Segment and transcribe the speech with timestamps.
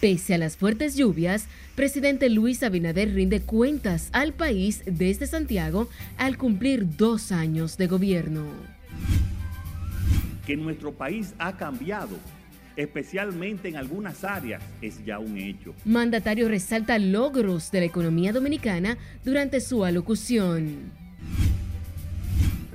[0.00, 5.88] Pese a las fuertes lluvias, presidente Luis Abinader rinde cuentas al país desde Santiago
[6.18, 8.44] al cumplir dos años de gobierno.
[10.46, 12.16] Que nuestro país ha cambiado,
[12.76, 15.74] especialmente en algunas áreas, es ya un hecho.
[15.84, 20.92] Mandatario resalta logros de la economía dominicana durante su alocución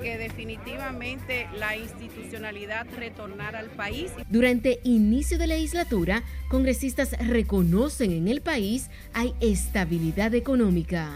[0.04, 4.12] que definitivamente la institucionalidad retornara al país.
[4.30, 11.10] Durante inicio de legislatura, congresistas reconocen en el país hay estabilidad económica.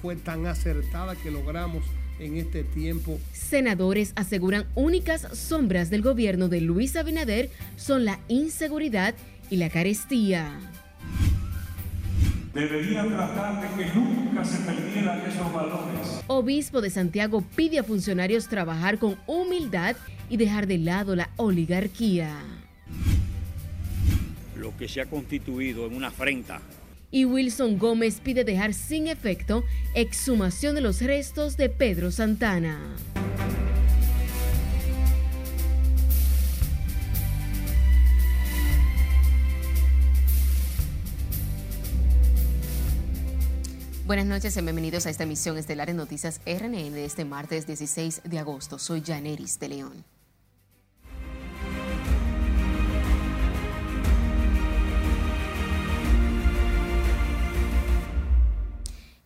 [0.00, 1.84] Fue tan acertada que logramos
[2.20, 3.18] en este tiempo.
[3.32, 9.14] Senadores aseguran únicas sombras del gobierno de Luis Abinader son la inseguridad
[9.50, 10.60] y la carestía
[12.54, 16.22] debería tratar de que nunca se perdieran esos valores.
[16.26, 19.96] Obispo de Santiago pide a funcionarios trabajar con humildad
[20.28, 22.30] y dejar de lado la oligarquía.
[24.56, 26.60] Lo que se ha constituido en una afrenta.
[27.10, 32.78] Y Wilson Gómez pide dejar sin efecto exhumación de los restos de Pedro Santana.
[44.04, 48.22] Buenas noches y bienvenidos a esta emisión estelar en Noticias RNN de este martes 16
[48.24, 48.80] de agosto.
[48.80, 50.04] Soy Janeris de León.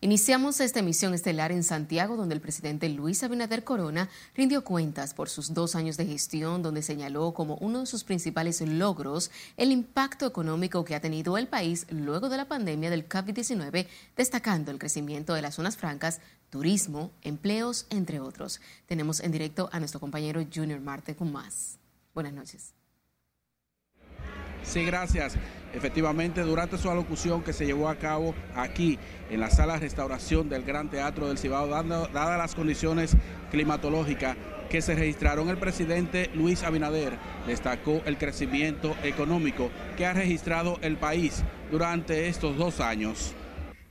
[0.07, 5.27] Iniciamos esta emisión estelar en Santiago, donde el presidente Luis Abinader Corona rindió cuentas por
[5.27, 10.25] sus dos años de gestión, donde señaló como uno de sus principales logros el impacto
[10.25, 13.85] económico que ha tenido el país luego de la pandemia del COVID-19,
[14.15, 18.61] destacando el crecimiento de las zonas francas, turismo, empleos, entre otros.
[18.85, 21.79] Tenemos en directo a nuestro compañero Junior Marte con más.
[22.13, 22.73] Buenas noches.
[24.63, 25.37] Sí, gracias.
[25.73, 28.97] Efectivamente, durante su alocución que se llevó a cabo aquí
[29.29, 33.15] en la sala de restauración del Gran Teatro del Cibao, dadas las condiciones
[33.51, 34.37] climatológicas
[34.69, 37.13] que se registraron, el presidente Luis Abinader
[37.45, 43.33] destacó el crecimiento económico que ha registrado el país durante estos dos años.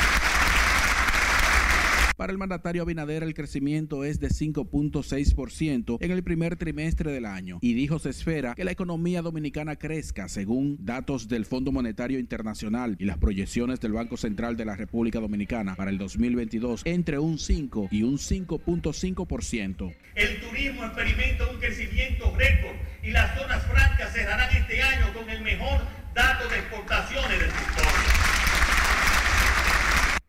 [2.17, 7.59] para el mandatario Abinader el crecimiento es de 5.6% en el primer trimestre del año
[7.61, 12.97] y dijo se espera que la economía dominicana crezca según datos del Fondo Monetario Internacional
[12.99, 17.39] y las proyecciones del Banco Central de la República Dominicana para el 2022 entre un
[17.39, 19.95] 5 y un 5.5%.
[20.15, 25.43] El turismo experimenta un crecimiento récord y las zonas francas cerrarán este año con el
[25.43, 25.81] mejor
[26.15, 28.52] dato de exportaciones del sector.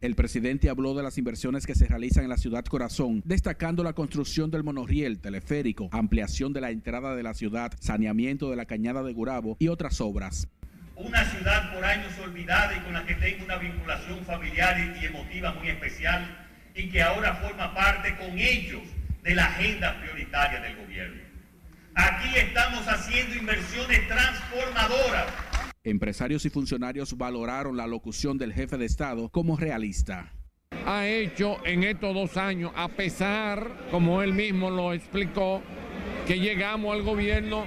[0.03, 3.93] El presidente habló de las inversiones que se realizan en la ciudad corazón, destacando la
[3.93, 9.01] construcción del monorriel, teleférico, ampliación de la entrada de la ciudad, saneamiento de la cañada
[9.01, 10.49] de Gurabo y otras obras.
[10.97, 15.53] Una ciudad por años olvidada y con la que tengo una vinculación familiar y emotiva
[15.53, 18.81] muy especial y que ahora forma parte con ellos
[19.23, 21.21] de la agenda prioritaria del gobierno.
[21.95, 25.27] Aquí estamos haciendo inversiones transformadoras
[25.85, 30.31] Empresarios y funcionarios valoraron la locución del jefe de Estado como realista.
[30.85, 35.61] Ha hecho en estos dos años, a pesar, como él mismo lo explicó,
[36.25, 37.65] que llegamos al gobierno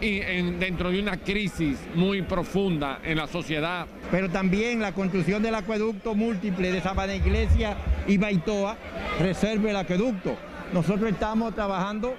[0.00, 3.86] y dentro de una crisis muy profunda en la sociedad.
[4.10, 7.76] Pero también la construcción del acueducto múltiple de Sabana Iglesia
[8.08, 8.78] y Baitoa
[9.18, 10.34] reserva el acueducto.
[10.72, 12.14] Nosotros estamos trabajando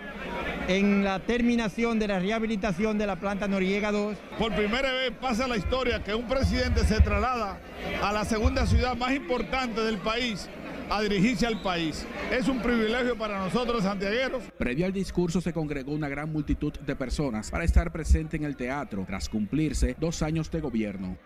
[0.67, 4.17] en la terminación de la rehabilitación de la planta Noriega 2.
[4.37, 7.59] Por primera vez pasa la historia que un presidente se traslada
[8.01, 10.49] a la segunda ciudad más importante del país
[10.89, 12.05] a dirigirse al país.
[12.31, 14.43] Es un privilegio para nosotros santiagueros.
[14.57, 18.55] Previo al discurso se congregó una gran multitud de personas para estar presente en el
[18.55, 21.17] teatro tras cumplirse dos años de gobierno.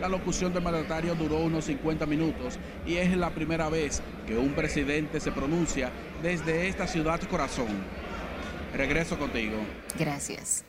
[0.00, 4.52] La locución del mandatario duró unos 50 minutos y es la primera vez que un
[4.52, 7.68] presidente se pronuncia desde esta ciudad corazón.
[8.74, 9.56] Regreso contigo.
[9.98, 10.64] Gracias.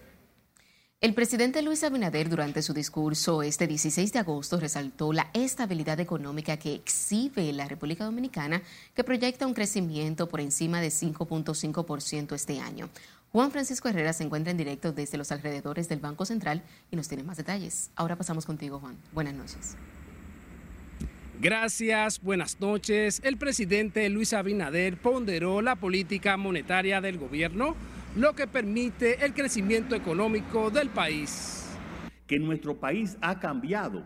[1.02, 6.58] El presidente Luis Abinader durante su discurso este 16 de agosto resaltó la estabilidad económica
[6.58, 8.62] que exhibe la República Dominicana,
[8.96, 12.90] que proyecta un crecimiento por encima de 5.5% este año.
[13.32, 17.08] Juan Francisco Herrera se encuentra en directo desde los alrededores del Banco Central y nos
[17.08, 17.92] tiene más detalles.
[17.96, 18.98] Ahora pasamos contigo, Juan.
[19.12, 19.76] Buenas noches.
[21.42, 23.22] Gracias, buenas noches.
[23.24, 27.76] El presidente Luis Abinader ponderó la política monetaria del gobierno,
[28.16, 31.78] lo que permite el crecimiento económico del país.
[32.28, 34.06] Que nuestro país ha cambiado,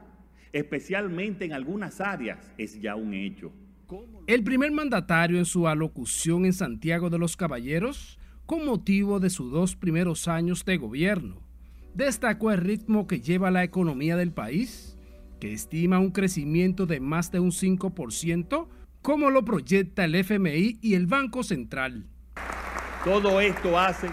[0.52, 3.54] especialmente en algunas áreas, es ya un hecho.
[4.28, 9.52] El primer mandatario en su alocución en Santiago de los Caballeros, con motivo de sus
[9.52, 11.42] dos primeros años de gobierno,
[11.94, 14.98] destacó el ritmo que lleva la economía del país,
[15.40, 18.68] que estima un crecimiento de más de un 5%,
[19.02, 22.08] como lo proyecta el FMI y el Banco Central.
[23.06, 24.10] Todo esto hace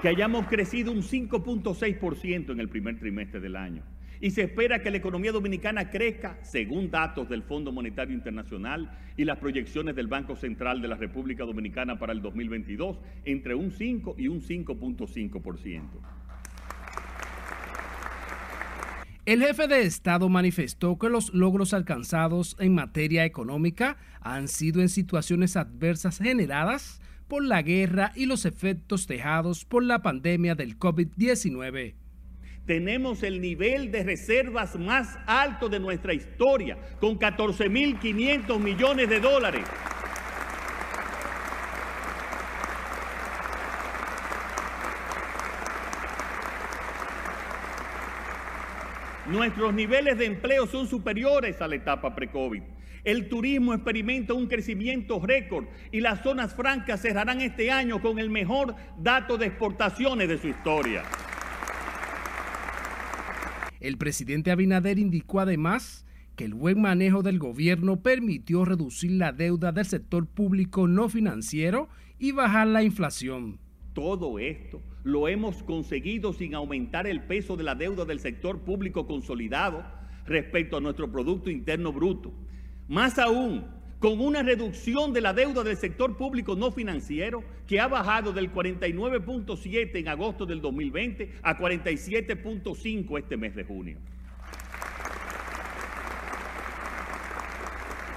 [0.00, 3.82] que hayamos crecido un 5.6% en el primer trimestre del año.
[4.22, 9.26] Y se espera que la economía dominicana crezca, según datos del Fondo Monetario Internacional y
[9.26, 14.14] las proyecciones del Banco Central de la República Dominicana para el 2022, entre un 5
[14.16, 15.82] y un 5.5%.
[19.26, 24.88] El jefe de Estado manifestó que los logros alcanzados en materia económica han sido en
[24.88, 27.01] situaciones adversas generadas
[27.32, 31.94] por la guerra y los efectos dejados por la pandemia del COVID-19.
[32.66, 39.64] Tenemos el nivel de reservas más alto de nuestra historia, con 14.500 millones de dólares.
[49.26, 52.62] Nuestros niveles de empleo son superiores a la etapa pre-COVID.
[53.04, 58.30] El turismo experimenta un crecimiento récord y las zonas francas cerrarán este año con el
[58.30, 61.02] mejor dato de exportaciones de su historia.
[63.80, 66.06] El presidente Abinader indicó además
[66.36, 71.88] que el buen manejo del gobierno permitió reducir la deuda del sector público no financiero
[72.20, 73.58] y bajar la inflación.
[73.94, 79.08] Todo esto lo hemos conseguido sin aumentar el peso de la deuda del sector público
[79.08, 79.84] consolidado
[80.24, 82.32] respecto a nuestro Producto Interno Bruto.
[82.92, 83.64] Más aún,
[84.00, 88.52] con una reducción de la deuda del sector público no financiero que ha bajado del
[88.52, 93.96] 49.7 en agosto del 2020 a 47.5 este mes de junio.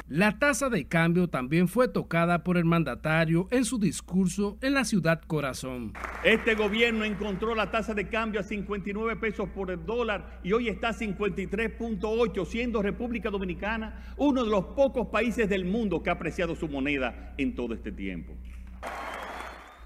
[0.08, 4.86] La tasa de cambio también fue tocada por el mandatario en su discurso en la
[4.86, 5.94] ciudad corazón.
[6.24, 10.70] Este gobierno encontró la tasa de cambio a 59 pesos por el dólar y hoy
[10.70, 16.14] está a 53.8, siendo República Dominicana uno de los pocos países del mundo que ha
[16.14, 18.36] apreciado su moneda en todo este tiempo.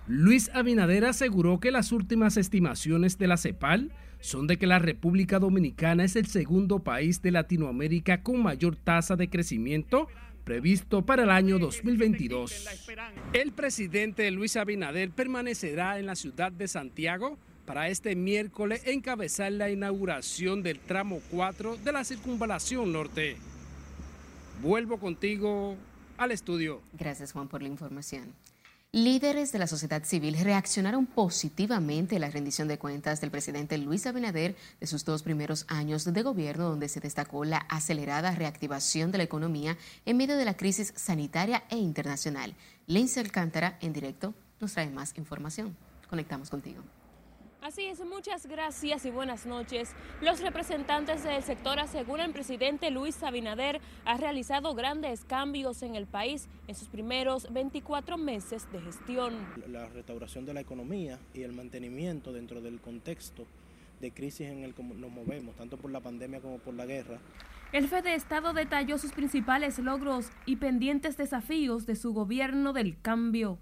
[0.06, 5.40] Luis Abinader aseguró que las últimas estimaciones de la CEPAL son de que la República
[5.40, 10.08] Dominicana es el segundo país de Latinoamérica con mayor tasa de crecimiento
[10.44, 12.68] previsto para el año 2022.
[13.34, 19.70] El presidente Luis Abinader permanecerá en la ciudad de Santiago para este miércoles encabezar la
[19.70, 23.38] inauguración del tramo 4 de la circunvalación norte.
[24.62, 25.78] Vuelvo contigo
[26.18, 26.82] al estudio.
[26.94, 28.34] Gracias Juan por la información.
[28.92, 34.08] Líderes de la sociedad civil reaccionaron positivamente a la rendición de cuentas del presidente Luis
[34.08, 39.20] Abinader de sus dos primeros años de gobierno, donde se destacó la acelerada reactivación de
[39.20, 39.78] la economía
[40.08, 42.56] en medio de la crisis sanitaria e internacional.
[42.88, 45.78] Lince Alcántara, en directo, nos trae más información.
[46.10, 46.82] Conectamos contigo.
[47.62, 49.94] Así es, muchas gracias y buenas noches.
[50.22, 56.08] Los representantes del sector aseguran el presidente Luis Abinader ha realizado grandes cambios en el
[56.08, 59.34] país en sus primeros 24 meses de gestión.
[59.68, 63.46] La restauración de la economía y el mantenimiento dentro del contexto
[64.00, 67.20] de crisis en el que nos movemos, tanto por la pandemia como por la guerra.
[67.74, 73.02] El jefe de Estado detalló sus principales logros y pendientes desafíos de su gobierno del
[73.02, 73.60] cambio.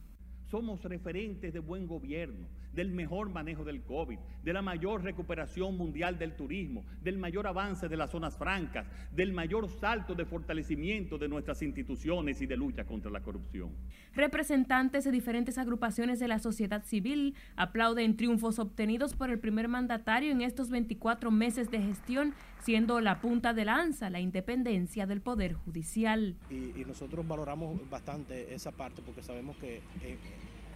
[0.51, 6.19] Somos referentes de buen gobierno del mejor manejo del COVID, de la mayor recuperación mundial
[6.19, 11.27] del turismo, del mayor avance de las zonas francas, del mayor salto de fortalecimiento de
[11.27, 13.71] nuestras instituciones y de lucha contra la corrupción.
[14.13, 20.31] Representantes de diferentes agrupaciones de la sociedad civil aplauden triunfos obtenidos por el primer mandatario
[20.31, 25.53] en estos 24 meses de gestión, siendo la punta de lanza la independencia del Poder
[25.53, 26.35] Judicial.
[26.51, 29.77] Y, nosotros valoramos bastante esa parte porque sabemos que...
[30.03, 30.17] Eh,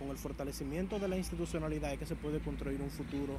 [0.01, 3.37] con el fortalecimiento de la institucionalidad es que se puede construir un futuro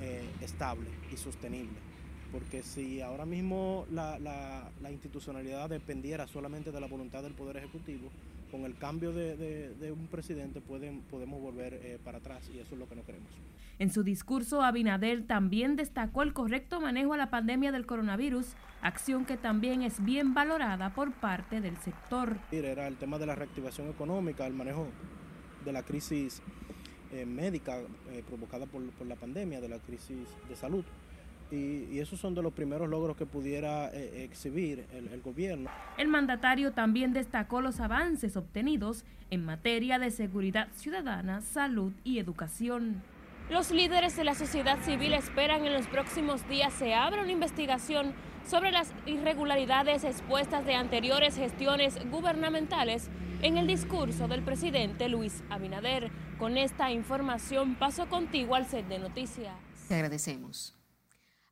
[0.00, 1.76] eh, estable y sostenible.
[2.32, 8.10] Porque si ahora mismo la, institucionalidad dependiera solamente de la voluntad del Poder Ejecutivo,
[8.50, 12.88] con el cambio de, un presidente podemos volver eh, para atrás y eso es lo
[12.88, 13.28] que no queremos.
[13.78, 18.46] En su discurso, Abinader también destacó el correcto manejo a la pandemia del coronavirus,
[18.82, 22.38] acción que también es bien valorada por parte del sector.
[22.50, 24.88] Era el tema de la reactivación económica, el manejo
[25.64, 26.42] de la crisis
[27.12, 27.78] eh, médica
[28.10, 30.84] eh, provocada por, la pandemia, de la crisis de salud.
[31.50, 35.70] Y, esos son de los primeros logros que pudiera eh, exhibir el, el gobierno.
[35.96, 43.02] El mandatario también destacó los avances obtenidos en materia de seguridad ciudadana, salud y educación.
[43.50, 48.12] Los líderes de la sociedad civil esperan en los próximos días se abra una investigación
[48.48, 53.08] sobre las irregularidades expuestas de anteriores gestiones gubernamentales
[53.42, 56.10] en el discurso del presidente Luis Abinader.
[56.38, 59.54] Con esta información paso contigo al set de noticias.
[59.88, 60.74] Te agradecemos.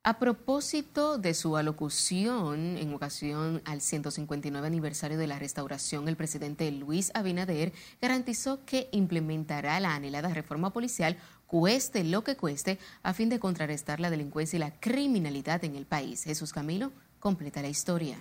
[0.03, 6.71] A propósito de su alocución en ocasión al 159 aniversario de la restauración, el presidente
[6.71, 13.29] Luis Abinader garantizó que implementará la anhelada reforma policial, cueste lo que cueste, a fin
[13.29, 16.23] de contrarrestar la delincuencia y la criminalidad en el país.
[16.23, 18.17] Jesús Camilo completa la historia.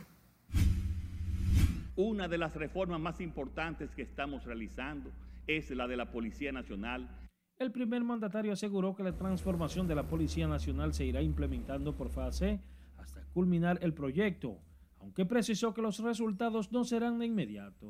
[1.97, 5.11] Una de las reformas más importantes que estamos realizando
[5.47, 7.09] es la de la Policía Nacional.
[7.59, 12.11] El primer mandatario aseguró que la transformación de la Policía Nacional se irá implementando por
[12.11, 12.61] fase
[12.99, 14.59] hasta culminar el proyecto,
[15.01, 17.87] aunque precisó que los resultados no serán de inmediato.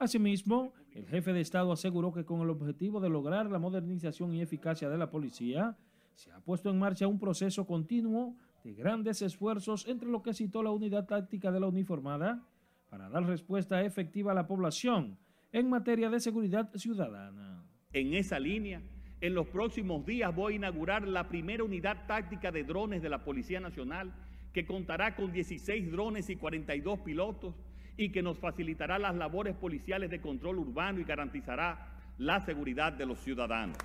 [0.00, 4.40] Asimismo, el jefe de Estado aseguró que con el objetivo de lograr la modernización y
[4.40, 5.76] eficacia de la policía,
[6.14, 10.62] se ha puesto en marcha un proceso continuo de grandes esfuerzos entre lo que citó
[10.62, 12.42] la unidad táctica de la uniformada,
[12.88, 15.18] para dar respuesta efectiva a la población
[15.52, 17.62] en materia de seguridad ciudadana.
[17.92, 18.80] En esa línea,
[19.20, 23.22] en los próximos días voy a inaugurar la primera unidad táctica de drones de la
[23.22, 24.14] Policía Nacional,
[24.54, 27.54] que contará con 16 drones y 42 pilotos
[28.00, 31.88] y que nos facilitará las labores policiales de control urbano y garantizará
[32.18, 33.76] la seguridad de los ciudadanos.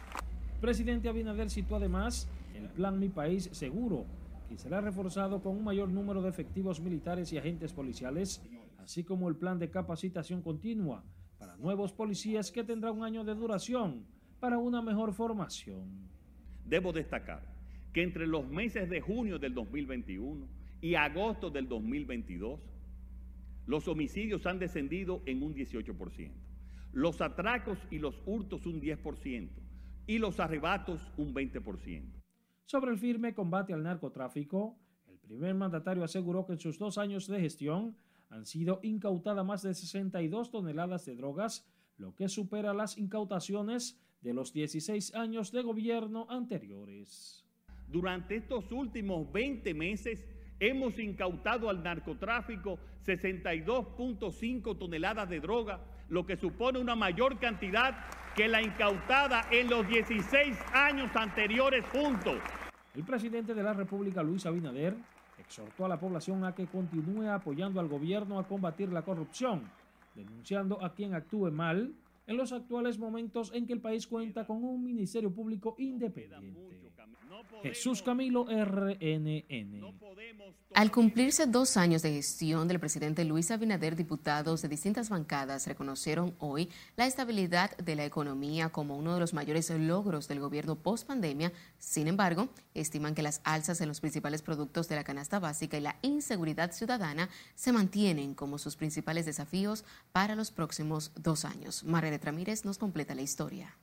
[0.62, 4.06] Presidente Abinader citó además el plan Mi País Seguro,
[4.48, 8.42] que será reforzado con un mayor número de efectivos militares y agentes policiales
[8.78, 11.04] así como el plan de capacitación continua
[11.40, 14.06] para nuevos policías que tendrá un año de duración
[14.40, 16.08] para una mejor formación.
[16.64, 17.42] Debo destacar
[17.92, 20.48] que entre los meses de junio del 2021
[20.82, 22.60] y agosto del 2022,
[23.68, 26.32] los homicidios han descendido en un 18%,
[26.94, 29.50] los atracos y los hurtos un 10%
[30.08, 32.22] y los arrebatos un 20%.
[32.66, 37.28] Sobre el firme combate al narcotráfico, el primer mandatario aseguró que en sus dos años
[37.28, 37.96] de gestión
[38.30, 41.68] han sido incautadas más de 62 toneladas de drogas,
[41.98, 47.46] lo que supera las incautaciones de los 16 años de gobierno anteriores.
[47.88, 50.26] Durante estos últimos 20 meses
[50.60, 57.96] hemos incautado al narcotráfico 62.5 toneladas de droga, lo que supone una mayor cantidad
[58.36, 62.38] que la incautada en los 16 años anteriores juntos.
[62.94, 64.96] El presidente de la República, Luis Abinader,
[65.38, 69.64] exhortó a la población a que continúe apoyando al gobierno a combatir la corrupción,
[70.16, 71.94] denunciando a quien actúe mal
[72.28, 76.86] en los actuales momentos en que el país cuenta con un ministerio público independiente.
[77.62, 79.46] Jesús Camilo RNN.
[80.74, 86.36] Al cumplirse dos años de gestión del presidente Luis Abinader, diputados de distintas bancadas reconocieron
[86.40, 91.08] hoy la estabilidad de la economía como uno de los mayores logros del gobierno post
[91.08, 91.54] pandemia.
[91.78, 95.82] Sin embargo, estiman que las alzas en los principales productos de la canasta básica y
[95.82, 101.84] la inseguridad ciudadana se mantienen como sus principales desafíos para los próximos dos años.
[102.16, 103.78] Margaret Ramírez nos completa la historia.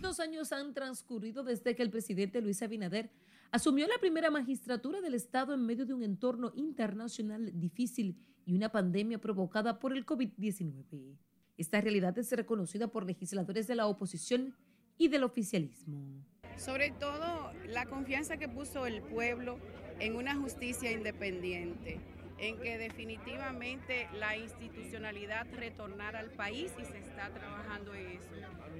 [0.00, 3.10] Dos años han transcurrido desde que el presidente Luis Abinader
[3.50, 8.70] asumió la primera magistratura del Estado en medio de un entorno internacional difícil y una
[8.72, 11.18] pandemia provocada por el COVID-19.
[11.58, 14.54] Esta realidad es reconocida por legisladores de la oposición
[14.96, 16.24] y del oficialismo.
[16.56, 19.58] Sobre todo la confianza que puso el pueblo
[20.00, 22.00] en una justicia independiente
[22.38, 28.30] en que definitivamente la institucionalidad retornara al país y se está trabajando en eso.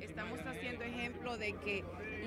[0.00, 1.82] Estamos haciendo ejemplo de que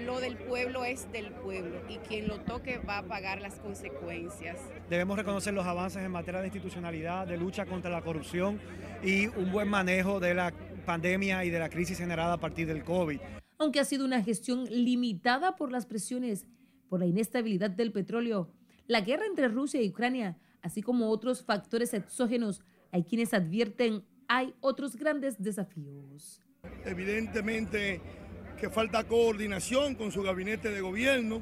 [0.06, 4.58] lo del pueblo es del pueblo y quien lo toque va a pagar las consecuencias.
[4.90, 8.60] Debemos reconocer los avances en materia de institucionalidad, de lucha contra la corrupción
[9.04, 10.52] y un buen manejo de la
[10.86, 13.20] pandemia y de la crisis generada a partir del COVID.
[13.60, 16.48] Aunque ha sido una gestión limitada por las presiones,
[16.88, 18.52] por la inestabilidad del petróleo,
[18.88, 22.62] la guerra entre Rusia y Ucrania así como otros factores exógenos,
[22.92, 26.42] hay quienes advierten hay otros grandes desafíos.
[26.86, 28.00] Evidentemente
[28.58, 31.42] que falta coordinación con su gabinete de gobierno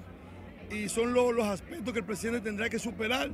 [0.72, 3.30] y son los, aspectos que el presidente tendrá que superar.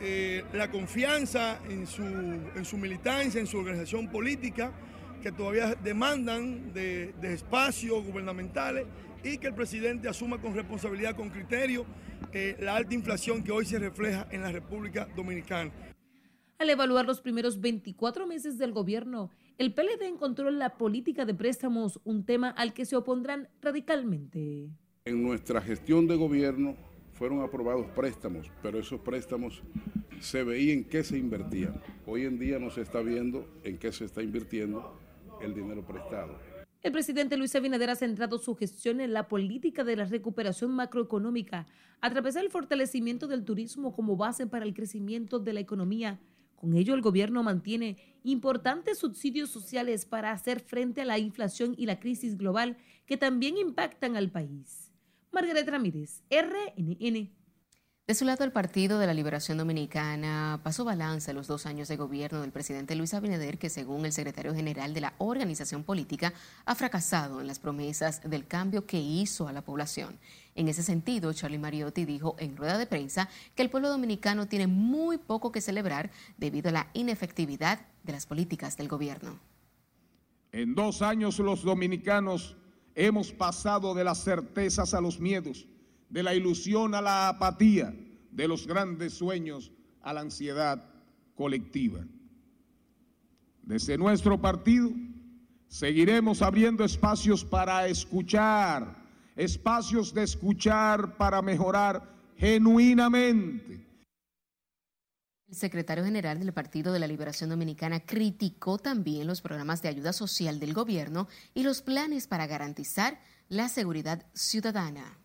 [0.00, 4.72] Eh, la confianza en su, en su militancia, en su organización política,
[5.20, 8.86] que todavía demandan de, de espacios gubernamentales
[9.22, 11.84] y que el presidente asuma con responsabilidad, con criterio,
[12.32, 15.70] eh, la alta inflación que hoy se refleja en la República Dominicana.
[16.58, 21.34] Al evaluar los primeros 24 meses del gobierno, el PLD encontró en la política de
[21.34, 24.68] préstamos un tema al que se opondrán radicalmente.
[25.04, 26.76] En nuestra gestión de gobierno
[27.12, 29.62] fueron aprobados préstamos, pero esos préstamos
[30.20, 31.80] se veía en qué se invertían.
[32.06, 34.98] Hoy en día no se está viendo en qué se está invirtiendo
[35.40, 36.38] el dinero prestado.
[36.80, 41.66] El presidente Luis Abinader ha centrado su gestión en la política de la recuperación macroeconómica
[42.00, 46.20] a través del fortalecimiento del turismo como base para el crecimiento de la economía.
[46.54, 51.86] Con ello, el gobierno mantiene importantes subsidios sociales para hacer frente a la inflación y
[51.86, 54.92] la crisis global que también impactan al país.
[55.32, 57.37] Margaret Ramírez, RNN.
[58.08, 61.88] De su lado, el Partido de la Liberación Dominicana pasó balance a los dos años
[61.88, 66.32] de gobierno del presidente Luis Abinader, que según el secretario general de la organización política,
[66.64, 70.18] ha fracasado en las promesas del cambio que hizo a la población.
[70.54, 74.68] En ese sentido, Charlie Mariotti dijo en rueda de prensa que el pueblo dominicano tiene
[74.68, 79.38] muy poco que celebrar debido a la inefectividad de las políticas del gobierno.
[80.52, 82.56] En dos años los dominicanos
[82.94, 85.68] hemos pasado de las certezas a los miedos
[86.08, 87.94] de la ilusión a la apatía,
[88.30, 89.72] de los grandes sueños
[90.02, 90.84] a la ansiedad
[91.34, 92.04] colectiva.
[93.62, 94.90] Desde nuestro partido
[95.68, 98.96] seguiremos abriendo espacios para escuchar,
[99.36, 102.02] espacios de escuchar para mejorar
[102.36, 103.86] genuinamente.
[105.48, 110.12] El secretario general del Partido de la Liberación Dominicana criticó también los programas de ayuda
[110.12, 115.18] social del gobierno y los planes para garantizar la seguridad ciudadana.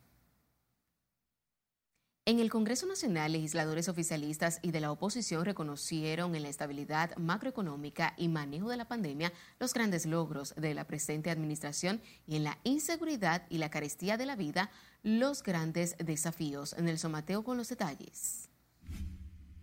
[2.25, 8.13] En el Congreso Nacional, legisladores oficialistas y de la oposición reconocieron en la estabilidad macroeconómica
[8.15, 12.59] y manejo de la pandemia los grandes logros de la presente administración y en la
[12.63, 14.71] inseguridad y la carestía de la vida
[15.03, 16.71] los grandes desafíos.
[16.77, 18.49] En el somateo con los detalles.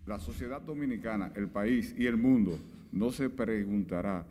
[0.05, 2.59] La sociedad dominicana, el país y el mundo
[2.91, 4.23] no se preguntará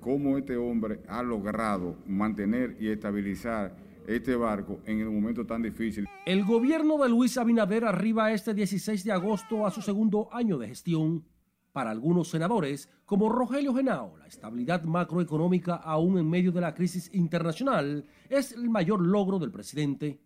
[0.00, 3.74] cómo este hombre ha logrado mantener y estabilizar
[4.06, 6.08] este barco en un momento tan difícil.
[6.26, 10.68] El gobierno de Luis Abinader arriba este 16 de agosto a su segundo año de
[10.68, 11.24] gestión.
[11.72, 17.08] Para algunos senadores, como Rogelio Genao, la estabilidad macroeconómica aún en medio de la crisis
[17.14, 20.20] internacional es el mayor logro del presidente.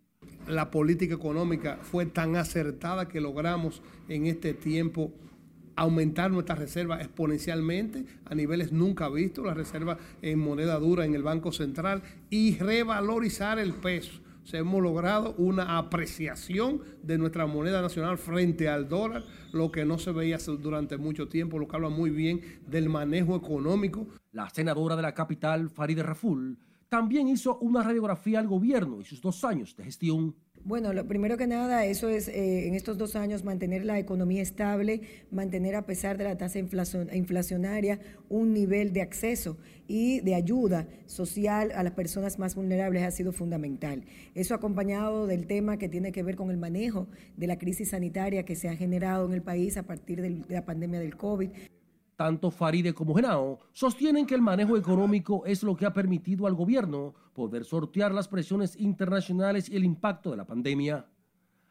[0.47, 5.13] La política económica fue tan acertada que logramos en este tiempo
[5.77, 11.23] aumentar nuestra reserva exponencialmente a niveles nunca vistos, la reserva en moneda dura en el
[11.23, 14.19] Banco Central y revalorizar el peso.
[14.43, 19.85] O sea, hemos logrado una apreciación de nuestra moneda nacional frente al dólar, lo que
[19.85, 24.07] no se veía durante mucho tiempo, lo que habla muy bien del manejo económico.
[24.31, 26.57] La senadora de la capital, Farideh Raful,
[26.89, 30.33] también hizo una radiografía al gobierno y sus dos años de gestión.
[30.67, 34.41] Bueno, lo primero que nada, eso es eh, en estos dos años mantener la economía
[34.41, 34.99] estable,
[35.31, 41.71] mantener a pesar de la tasa inflacionaria un nivel de acceso y de ayuda social
[41.73, 44.03] a las personas más vulnerables ha sido fundamental.
[44.35, 48.43] Eso acompañado del tema que tiene que ver con el manejo de la crisis sanitaria
[48.43, 51.49] que se ha generado en el país a partir de la pandemia del COVID.
[52.17, 56.55] Tanto Faride como Genao sostienen que el manejo económico es lo que ha permitido al
[56.55, 61.05] gobierno poder sortear las presiones internacionales y el impacto de la pandemia.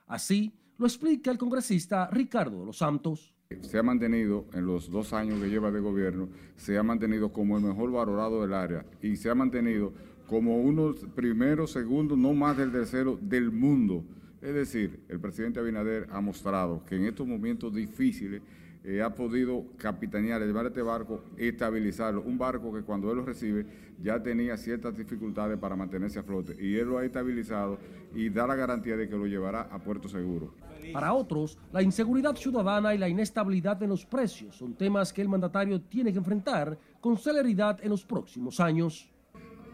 [0.07, 3.35] Así lo explica el congresista Ricardo los Santos.
[3.61, 7.57] Se ha mantenido en los dos años que lleva de gobierno, se ha mantenido como
[7.57, 9.93] el mejor valorado del área y se ha mantenido
[10.29, 14.05] como uno primero, segundo, no más del tercero del mundo.
[14.41, 18.43] Es decir, el presidente Abinader ha mostrado que en estos momentos difíciles
[18.87, 22.23] eh, ha podido capitanear, llevar este barco y estabilizarlo.
[22.23, 23.67] Un barco que cuando él lo recibe
[24.01, 27.79] ya tenía ciertas dificultades para mantenerse a flote y él lo ha estabilizado
[28.15, 30.55] y da la garantía de que lo llevará a puerto seguro.
[30.93, 35.29] Para otros, la inseguridad ciudadana y la inestabilidad en los precios son temas que el
[35.29, 39.11] mandatario tiene que enfrentar con celeridad en los próximos años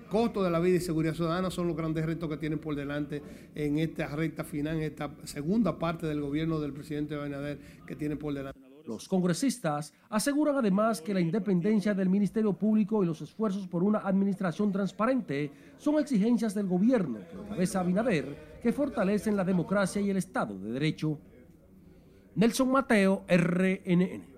[0.09, 3.23] costo de la vida y seguridad ciudadana son los grandes retos que tienen por delante
[3.55, 8.17] en esta recta final, en esta segunda parte del gobierno del presidente Abinader que tiene
[8.17, 8.62] por delante.
[8.87, 14.01] Los congresistas aseguran además que la independencia del Ministerio Público y los esfuerzos por una
[14.01, 20.17] administración transparente son exigencias del gobierno que encabeza Abinader que fortalecen la democracia y el
[20.17, 21.19] Estado de Derecho.
[22.35, 24.33] Nelson Mateo, RNN.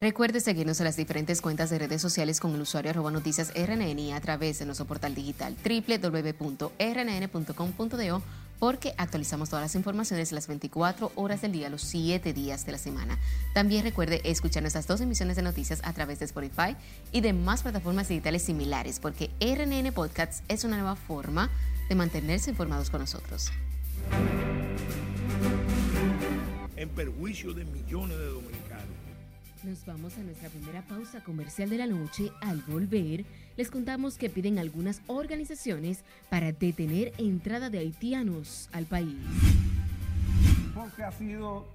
[0.00, 4.12] Recuerde seguirnos en las diferentes cuentas de redes sociales con el usuario arroba noticias RNN
[4.12, 6.52] a través de nuestro portal digital www.rnn.com.do
[8.58, 12.78] porque actualizamos todas las informaciones las 24 horas del día, los 7 días de la
[12.78, 13.18] semana.
[13.54, 16.76] También recuerde escuchar nuestras dos emisiones de noticias a través de Spotify
[17.12, 21.50] y de más plataformas digitales similares, porque RNN Podcasts es una nueva forma
[21.88, 23.50] de mantenerse informados con nosotros.
[26.76, 28.75] En perjuicio de millones de dominicanos
[29.66, 32.30] nos vamos a nuestra primera pausa comercial de la noche.
[32.40, 33.24] Al volver,
[33.56, 39.16] les contamos que piden algunas organizaciones para detener entrada de haitianos al país.
[40.72, 41.66] Porque ha sido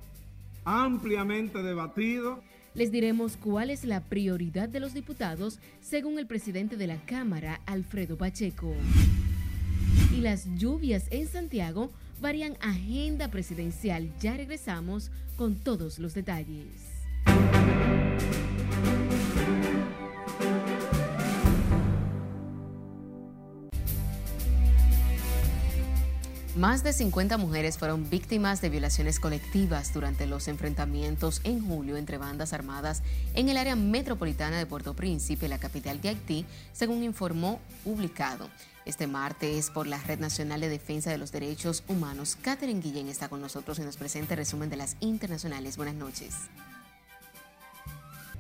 [0.63, 2.41] ampliamente debatido.
[2.75, 7.60] Les diremos cuál es la prioridad de los diputados según el presidente de la Cámara,
[7.65, 8.73] Alfredo Pacheco.
[10.15, 14.10] Y las lluvias en Santiago varían agenda presidencial.
[14.21, 17.01] Ya regresamos con todos los detalles.
[26.62, 32.19] Más de 50 mujeres fueron víctimas de violaciones colectivas durante los enfrentamientos en julio entre
[32.19, 33.01] bandas armadas
[33.34, 38.47] en el área metropolitana de Puerto Príncipe, la capital de Haití, según informó publicado.
[38.86, 43.27] Este martes por la Red Nacional de Defensa de los Derechos Humanos, Catherine Guillén está
[43.27, 45.77] con nosotros y nos presenta el resumen de las internacionales.
[45.77, 46.36] Buenas noches.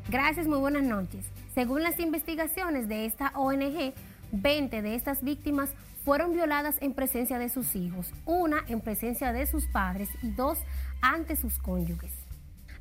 [0.09, 1.25] Gracias, muy buenas noches.
[1.53, 3.93] Según las investigaciones de esta ONG,
[4.31, 5.69] 20 de estas víctimas
[6.03, 10.57] fueron violadas en presencia de sus hijos, una en presencia de sus padres y dos
[11.01, 12.11] ante sus cónyuges.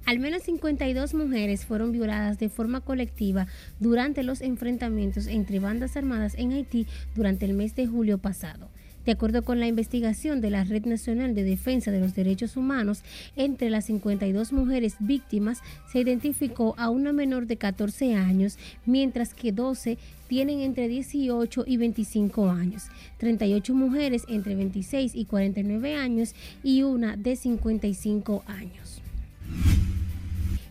[0.06, 3.46] Al menos 52 mujeres fueron violadas de forma colectiva
[3.78, 8.70] durante los enfrentamientos entre bandas armadas en Haití durante el mes de julio pasado.
[9.04, 13.02] De acuerdo con la investigación de la Red Nacional de Defensa de los Derechos Humanos,
[13.34, 19.52] entre las 52 mujeres víctimas se identificó a una menor de 14 años, mientras que
[19.52, 19.96] 12
[20.28, 22.84] tienen entre 18 y 25 años,
[23.18, 29.00] 38 mujeres entre 26 y 49 años y una de 55 años.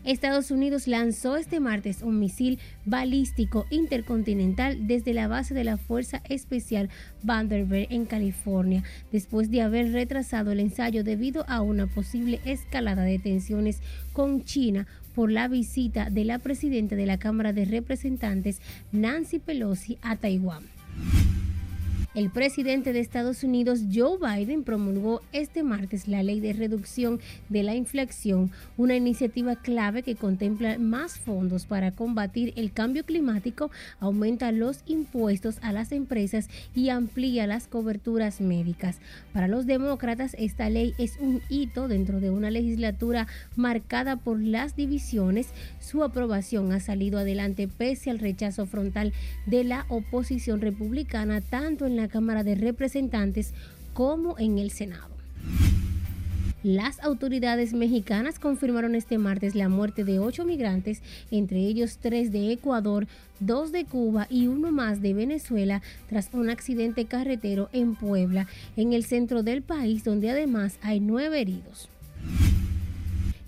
[0.05, 6.21] Estados Unidos lanzó este martes un misil balístico intercontinental desde la base de la Fuerza
[6.29, 6.89] Especial
[7.21, 13.19] Vandenberg en California, después de haber retrasado el ensayo debido a una posible escalada de
[13.19, 13.81] tensiones
[14.13, 19.97] con China por la visita de la presidenta de la Cámara de Representantes, Nancy Pelosi,
[20.01, 20.63] a Taiwán.
[22.19, 27.63] El presidente de Estados Unidos, Joe Biden, promulgó este martes la ley de reducción de
[27.63, 34.51] la inflación, una iniciativa clave que contempla más fondos para combatir el cambio climático, aumenta
[34.51, 38.97] los impuestos a las empresas y amplía las coberturas médicas.
[39.31, 44.75] Para los demócratas, esta ley es un hito dentro de una legislatura marcada por las
[44.75, 45.47] divisiones.
[45.79, 49.13] Su aprobación ha salido adelante pese al rechazo frontal
[49.45, 53.53] de la oposición republicana, tanto en la Cámara de Representantes
[53.93, 55.07] como en el Senado.
[56.61, 62.51] Las autoridades mexicanas confirmaron este martes la muerte de ocho migrantes, entre ellos tres de
[62.51, 63.07] Ecuador,
[63.39, 68.91] dos de Cuba y uno más de Venezuela, tras un accidente carretero en Puebla, en
[68.91, 71.87] el centro del país, donde además hay nueve heridos.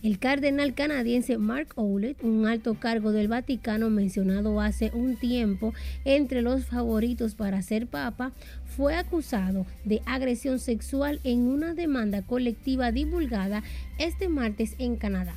[0.03, 6.41] El cardenal canadiense Mark Owlett, un alto cargo del Vaticano mencionado hace un tiempo entre
[6.41, 8.31] los favoritos para ser papa,
[8.75, 13.61] fue acusado de agresión sexual en una demanda colectiva divulgada
[13.99, 15.35] este martes en Canadá.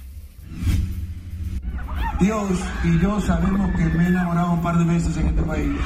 [2.19, 5.79] Dios y yo sabemos que me he enamorado un par de veces en este país.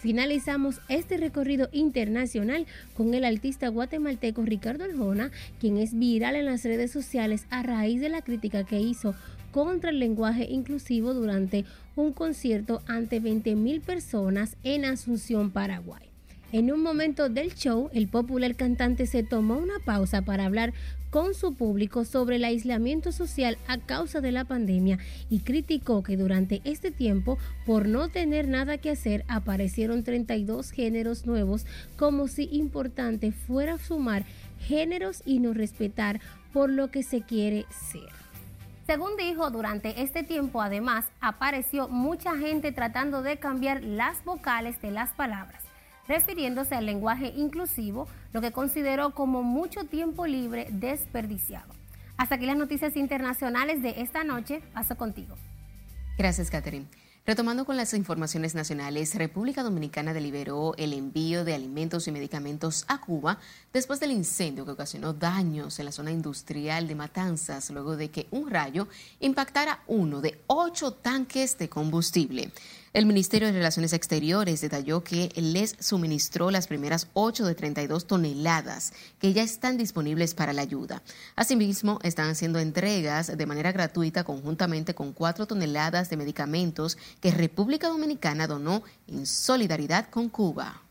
[0.00, 6.64] Finalizamos este recorrido internacional con el artista guatemalteco Ricardo Arjona, quien es viral en las
[6.64, 9.16] redes sociales a raíz de la crítica que hizo
[9.50, 11.64] contra el lenguaje inclusivo durante
[11.96, 16.08] un concierto ante 20.000 personas en Asunción, Paraguay.
[16.52, 20.72] En un momento del show, el popular cantante se tomó una pausa para hablar
[21.10, 24.98] con su público sobre el aislamiento social a causa de la pandemia
[25.30, 31.26] y criticó que durante este tiempo, por no tener nada que hacer, aparecieron 32 géneros
[31.26, 31.66] nuevos,
[31.96, 34.24] como si importante fuera sumar
[34.60, 36.20] géneros y no respetar
[36.52, 38.08] por lo que se quiere ser.
[38.86, 44.90] Según dijo, durante este tiempo además apareció mucha gente tratando de cambiar las vocales de
[44.90, 45.67] las palabras
[46.08, 51.72] refiriéndose al lenguaje inclusivo, lo que consideró como mucho tiempo libre desperdiciado.
[52.16, 54.60] Hasta aquí las noticias internacionales de esta noche.
[54.74, 55.36] Paso contigo.
[56.16, 56.86] Gracias, Catherine.
[57.28, 63.02] Retomando con las informaciones nacionales, República Dominicana deliberó el envío de alimentos y medicamentos a
[63.02, 63.38] Cuba
[63.70, 68.28] después del incendio que ocasionó daños en la zona industrial de Matanzas luego de que
[68.30, 68.88] un rayo
[69.20, 72.50] impactara uno de ocho tanques de combustible.
[72.94, 78.94] El Ministerio de Relaciones Exteriores detalló que les suministró las primeras 8 de 32 toneladas
[79.18, 81.02] que ya están disponibles para la ayuda.
[81.36, 87.88] Asimismo, están haciendo entregas de manera gratuita conjuntamente con 4 toneladas de medicamentos que República
[87.88, 90.87] Dominicana donó en solidaridad con Cuba.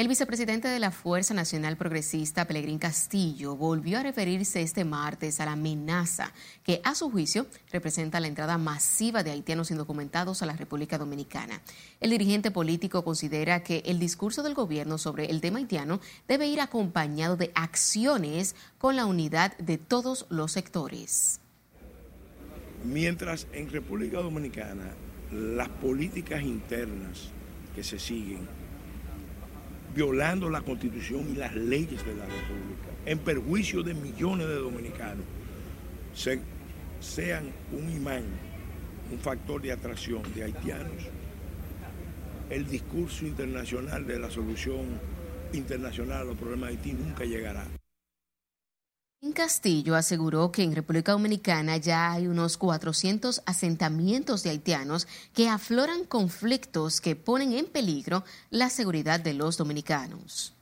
[0.00, 5.44] El vicepresidente de la Fuerza Nacional Progresista, Pelegrín Castillo, volvió a referirse este martes a
[5.44, 6.32] la amenaza
[6.64, 11.60] que, a su juicio, representa la entrada masiva de haitianos indocumentados a la República Dominicana.
[12.00, 16.62] El dirigente político considera que el discurso del gobierno sobre el tema haitiano debe ir
[16.62, 21.40] acompañado de acciones con la unidad de todos los sectores.
[22.86, 24.94] Mientras en República Dominicana
[25.30, 27.28] las políticas internas
[27.74, 28.59] que se siguen
[29.94, 35.24] violando la constitución y las leyes de la República, en perjuicio de millones de dominicanos,
[37.00, 38.24] sean un imán,
[39.10, 41.08] un factor de atracción de haitianos,
[42.50, 45.00] el discurso internacional de la solución
[45.52, 47.79] internacional a los problemas de Haití nunca llegará.
[49.40, 56.04] Castillo aseguró que en República Dominicana ya hay unos 400 asentamientos de haitianos que afloran
[56.04, 60.59] conflictos que ponen en peligro la seguridad de los dominicanos.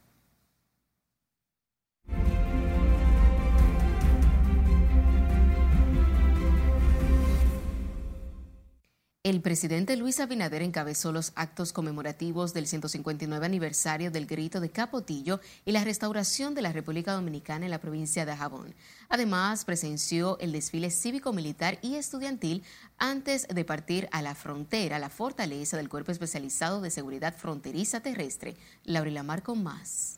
[9.29, 15.41] El presidente Luis Abinader encabezó los actos conmemorativos del 159 aniversario del grito de Capotillo
[15.67, 18.75] y la restauración de la República Dominicana en la provincia de Jabón.
[19.11, 22.63] Además, presenció el desfile cívico-militar y estudiantil
[22.97, 28.57] antes de partir a la frontera, la fortaleza del Cuerpo Especializado de Seguridad Fronteriza Terrestre.
[28.85, 30.18] Laurila Mar con más.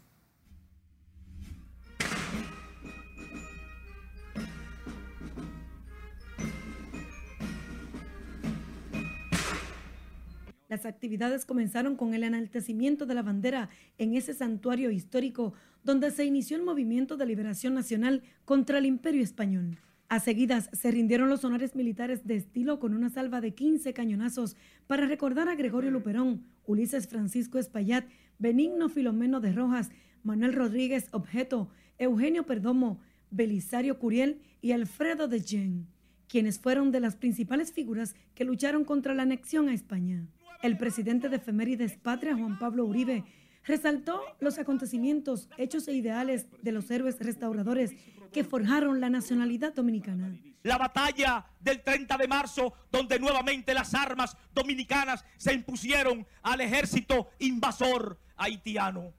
[10.70, 15.52] Las actividades comenzaron con el enaltecimiento de la bandera en ese santuario histórico
[15.83, 19.78] donde se inició el movimiento de liberación nacional contra el imperio español.
[20.09, 24.54] A seguidas se rindieron los honores militares de estilo con una salva de 15 cañonazos
[24.87, 28.06] para recordar a Gregorio Luperón, Ulises Francisco Espaillat,
[28.38, 29.90] Benigno Filomeno de Rojas,
[30.22, 33.00] Manuel Rodríguez Objeto, Eugenio Perdomo,
[33.33, 35.88] Belisario Curiel y Alfredo de Gen,
[36.28, 40.28] quienes fueron de las principales figuras que lucharon contra la anexión a España.
[40.62, 43.25] El presidente de Efemérides Patria, Juan Pablo Uribe,
[43.64, 47.92] resaltó los acontecimientos, hechos e ideales de los héroes restauradores
[48.33, 50.38] que forjaron la nacionalidad dominicana.
[50.62, 57.31] La batalla del 30 de marzo, donde nuevamente las armas dominicanas se impusieron al ejército
[57.38, 59.14] invasor haitiano.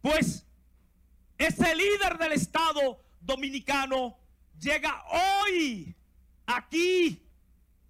[0.00, 0.46] Pues
[1.36, 4.16] ese líder del Estado dominicano
[4.58, 5.04] llega
[5.42, 5.94] hoy
[6.46, 7.22] aquí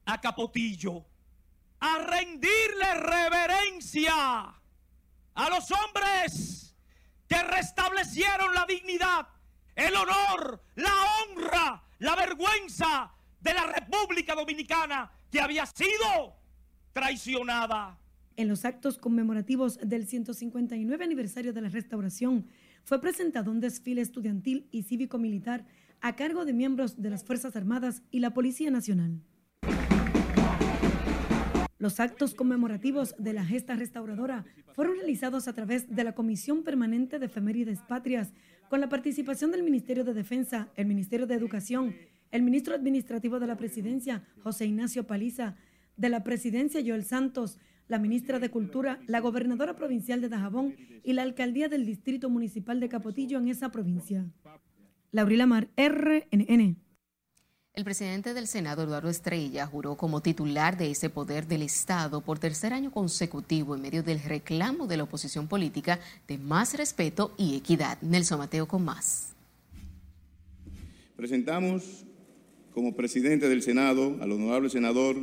[0.04, 1.06] a Capotillo
[1.80, 4.14] a rendirle reverencia
[5.34, 6.74] a los hombres
[7.26, 9.28] que restablecieron la dignidad,
[9.74, 16.36] el honor, la honra, la vergüenza de la República Dominicana que había sido
[16.92, 17.98] traicionada.
[18.36, 22.46] En los actos conmemorativos del 159 aniversario de la restauración,
[22.84, 25.66] fue presentado un desfile estudiantil y cívico-militar
[26.00, 29.20] a cargo de miembros de las Fuerzas Armadas y la Policía Nacional.
[31.80, 37.18] Los actos conmemorativos de la gesta restauradora fueron realizados a través de la Comisión Permanente
[37.18, 38.34] de Efemérides Patrias,
[38.68, 41.96] con la participación del Ministerio de Defensa, el Ministerio de Educación,
[42.32, 45.56] el Ministro Administrativo de la Presidencia, José Ignacio Paliza,
[45.96, 51.14] de la Presidencia, Joel Santos, la Ministra de Cultura, la Gobernadora Provincial de Dajabón y
[51.14, 54.30] la Alcaldía del Distrito Municipal de Capotillo en esa provincia.
[55.12, 56.76] Laurila Mar, RNN.
[57.80, 62.38] El presidente del Senado, Eduardo Estrella, juró como titular de ese poder del Estado por
[62.38, 67.56] tercer año consecutivo en medio del reclamo de la oposición política de más respeto y
[67.56, 67.96] equidad.
[68.02, 69.34] Nelson Mateo con más.
[71.16, 72.04] Presentamos
[72.74, 75.16] como presidente del Senado al honorable senador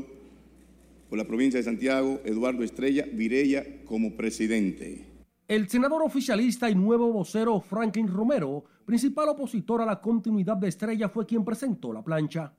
[1.09, 5.05] por la provincia de Santiago, Eduardo Estrella Virella, como presidente.
[5.47, 11.09] El senador oficialista y nuevo vocero Franklin Romero principal opositor a la continuidad de Estrella
[11.09, 12.53] fue quien presentó la plancha.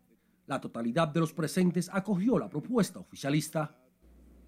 [0.47, 3.75] La totalidad de los presentes acogió la propuesta oficialista.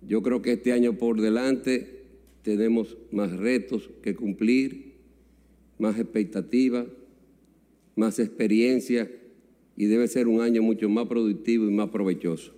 [0.02, 2.06] Yo creo que este año por delante
[2.42, 5.00] tenemos más retos que cumplir,
[5.78, 6.84] más expectativas,
[7.96, 9.10] más experiencia
[9.74, 12.52] y debe ser un año mucho más productivo y más provechoso.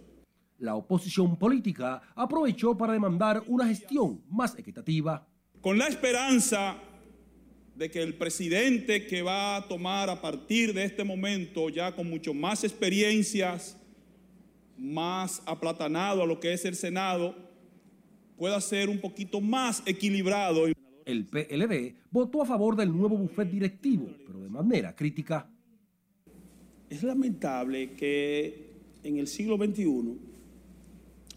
[0.59, 5.29] La oposición política aprovechó para demandar una gestión más equitativa.
[5.61, 6.77] Con la esperanza
[7.75, 12.09] de que el presidente que va a tomar a partir de este momento, ya con
[12.09, 13.77] mucho más experiencias,
[14.77, 17.35] más aplatanado a lo que es el Senado,
[18.37, 20.67] pueda ser un poquito más equilibrado.
[21.05, 25.49] El PLD votó a favor del nuevo bufet directivo, pero de manera crítica.
[26.91, 29.87] Es lamentable que en el siglo XXI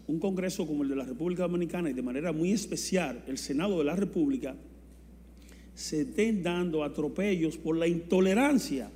[0.08, 3.78] un Congreso como el de la República Dominicana y de manera muy especial el Senado
[3.78, 4.54] de la República
[5.76, 8.90] se estén dando atropellos por la intolerancia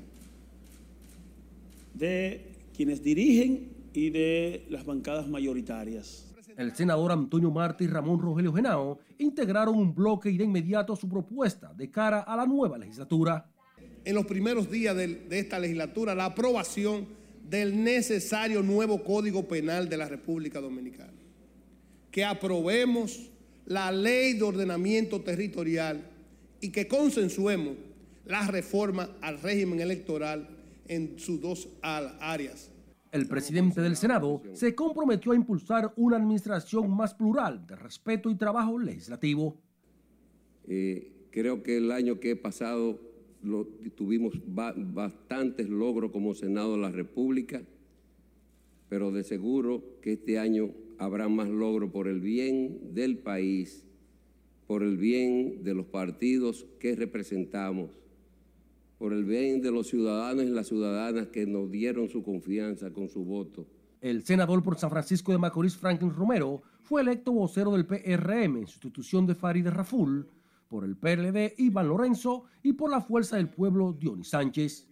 [1.93, 2.41] de
[2.75, 6.27] quienes dirigen y de las bancadas mayoritarias.
[6.57, 11.07] El senador Antonio Martí y Ramón Rogelio Genao integraron un bloque y de inmediato su
[11.07, 13.47] propuesta de cara a la nueva legislatura.
[14.03, 17.07] En los primeros días de, de esta legislatura, la aprobación
[17.47, 21.13] del necesario nuevo Código Penal de la República Dominicana.
[22.11, 23.31] Que aprobemos
[23.67, 26.11] la ley de ordenamiento territorial
[26.61, 27.77] y que consensuemos
[28.27, 30.49] la reforma al régimen electoral
[30.87, 32.71] en sus dos áreas.
[33.13, 38.37] El presidente del Senado se comprometió a impulsar una administración más plural de respeto y
[38.37, 39.57] trabajo legislativo.
[40.69, 43.01] Eh, creo que el año que he pasado
[43.43, 47.63] lo, tuvimos ba bastantes logros como Senado de la República,
[48.89, 53.87] pero de seguro que este año habrá más logros por el bien del país,
[54.71, 57.91] por el bien de los partidos que representamos
[58.99, 63.09] por el bien de los ciudadanos y las ciudadanas que nos dieron su confianza con
[63.09, 63.67] su voto.
[64.01, 68.69] El senador por San Francisco de Macorís, Franklin Romero, fue electo vocero del PRM en
[68.69, 70.29] sustitución de Farideh Raful,
[70.69, 74.87] por el PLD Iván Lorenzo y por la Fuerza del Pueblo Dionis Sánchez.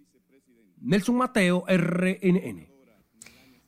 [0.80, 2.77] Nelson Mateo, RNN.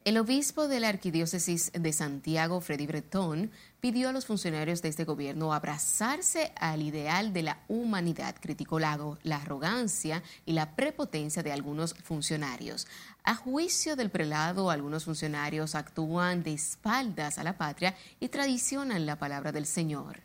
[0.03, 5.05] El obispo de la Arquidiócesis de Santiago, Freddy Bretón, pidió a los funcionarios de este
[5.05, 8.99] gobierno abrazarse al ideal de la humanidad, criticó la,
[9.31, 12.89] arrogancia y la prepotencia de algunos funcionarios.
[13.25, 19.17] A juicio del prelado, algunos funcionarios actúan de espaldas a la patria y tradicionan la
[19.17, 20.21] palabra del Señor.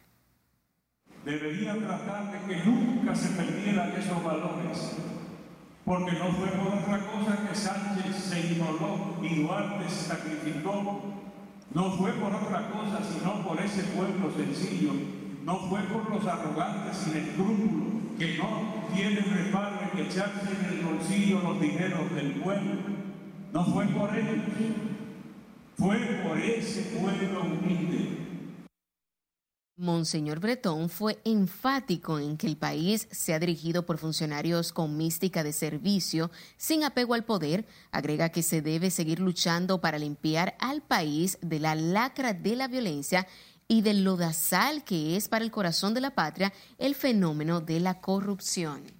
[1.26, 4.94] Deberían tratar de que nunca se perdieran esos valores
[5.86, 11.02] porque no fue por otra cosa que Sánchez se inmoló y Duarte se sacrificó.
[11.74, 14.93] No fue por otra cosa, sino por ese pueblo sencillo.
[15.43, 20.86] No fue por los arrogantes sin escrúpulos que no tienen reparo en echarse en el
[20.86, 22.82] bolsillo los dineros del pueblo.
[23.54, 24.43] No fue por ellos.
[25.78, 28.25] Fue por ese pueblo humilde
[29.78, 35.52] Monseñor Bretón fue enfático en que el país sea dirigido por funcionarios con mística de
[35.52, 37.66] servicio, sin apego al poder.
[37.92, 42.70] Agrega que se debe seguir luchando para limpiar al país de la lacra de la
[42.70, 43.28] violencia
[43.68, 48.00] y del lodazal que es para el corazón de la patria el fenómeno de la
[48.00, 48.94] corrupción.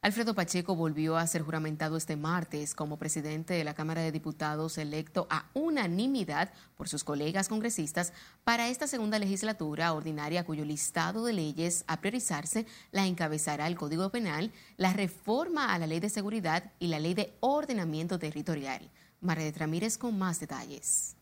[0.00, 4.78] Alfredo Pacheco volvió a ser juramentado este martes como presidente de la Cámara de Diputados
[4.78, 8.12] electo a unanimidad por sus colegas congresistas
[8.44, 14.08] para esta segunda legislatura ordinaria cuyo listado de leyes a priorizarse la encabezará el Código
[14.10, 18.88] Penal, la reforma a la Ley de Seguridad y la Ley de Ordenamiento Territorial.
[19.20, 21.16] María Ramírez con más detalles.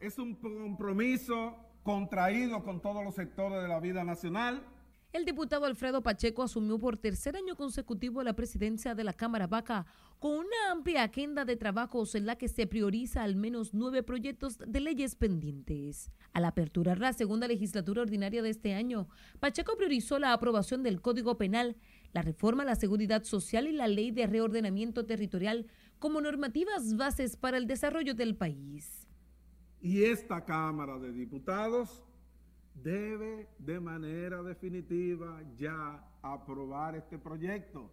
[0.00, 4.62] Es un compromiso contraído con todos los sectores de la vida nacional
[5.12, 9.86] el diputado Alfredo Pacheco asumió por tercer año consecutivo la presidencia de la Cámara Vaca
[10.20, 14.58] con una amplia agenda de trabajos en la que se prioriza al menos nueve proyectos
[14.58, 16.12] de leyes pendientes.
[16.32, 19.08] Al aperturar la segunda legislatura ordinaria de este año,
[19.40, 21.76] Pacheco priorizó la aprobación del Código Penal,
[22.12, 25.66] la reforma a la seguridad social y la ley de reordenamiento territorial
[25.98, 29.08] como normativas bases para el desarrollo del país.
[29.80, 32.04] Y esta Cámara de Diputados
[32.74, 37.90] debe de manera definitiva ya aprobar este proyecto,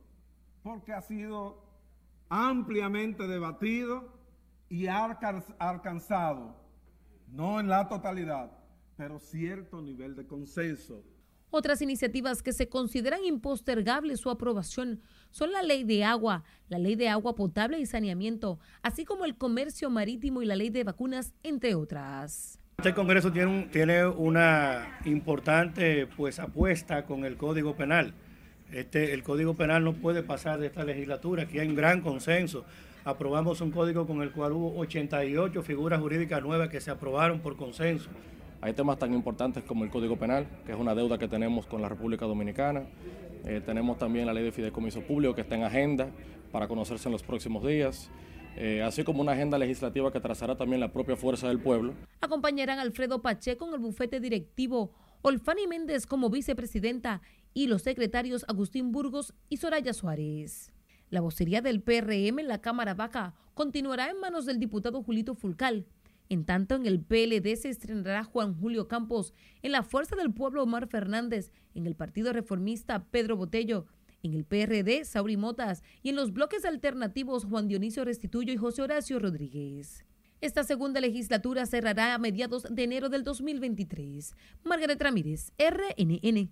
[0.63, 1.63] porque ha sido
[2.29, 4.13] ampliamente debatido
[4.69, 5.05] y ha
[5.59, 6.55] alcanzado,
[7.27, 8.51] no en la totalidad,
[8.95, 11.03] pero cierto nivel de consenso.
[11.49, 16.95] Otras iniciativas que se consideran impostergables su aprobación son la ley de agua, la ley
[16.95, 21.33] de agua potable y saneamiento, así como el comercio marítimo y la ley de vacunas,
[21.43, 22.56] entre otras.
[22.79, 28.13] Este Congreso tiene, una importante pues, apuesta con el Código Penal.
[28.71, 32.65] Este, el Código Penal no puede pasar de esta legislatura, aquí hay un gran consenso.
[33.03, 37.57] Aprobamos un código con el cual hubo 88 figuras jurídicas nuevas que se aprobaron por
[37.57, 38.11] consenso.
[38.61, 41.81] Hay temas tan importantes como el Código Penal, que es una deuda que tenemos con
[41.81, 42.83] la República Dominicana.
[43.45, 46.09] Eh, tenemos también la ley de fideicomiso público que está en agenda
[46.51, 48.11] para conocerse en los próximos días.
[48.59, 51.93] Eh, así como una agenda legislativa que trazará también la propia fuerza del pueblo.
[52.21, 54.91] Acompañarán Alfredo Pacheco en el bufete directivo,
[55.21, 57.21] Olfani Méndez como vicepresidenta
[57.53, 60.71] y los secretarios Agustín Burgos y Soraya Suárez.
[61.11, 65.85] La vocería del PRM en la Cámara Baja continuará en manos del diputado Julito Fulcal.
[66.29, 70.63] En tanto, en el PLD se estrenará Juan Julio Campos, en la Fuerza del Pueblo
[70.63, 73.85] Omar Fernández, en el Partido Reformista Pedro Botello,
[74.23, 78.81] en el PRD, Sauri Motas, y en los bloques alternativos Juan Dionisio Restituyo y José
[78.81, 80.05] Horacio Rodríguez.
[80.39, 84.35] Esta segunda legislatura cerrará a mediados de enero del 2023.
[84.63, 86.51] Margaret Ramírez, RNN.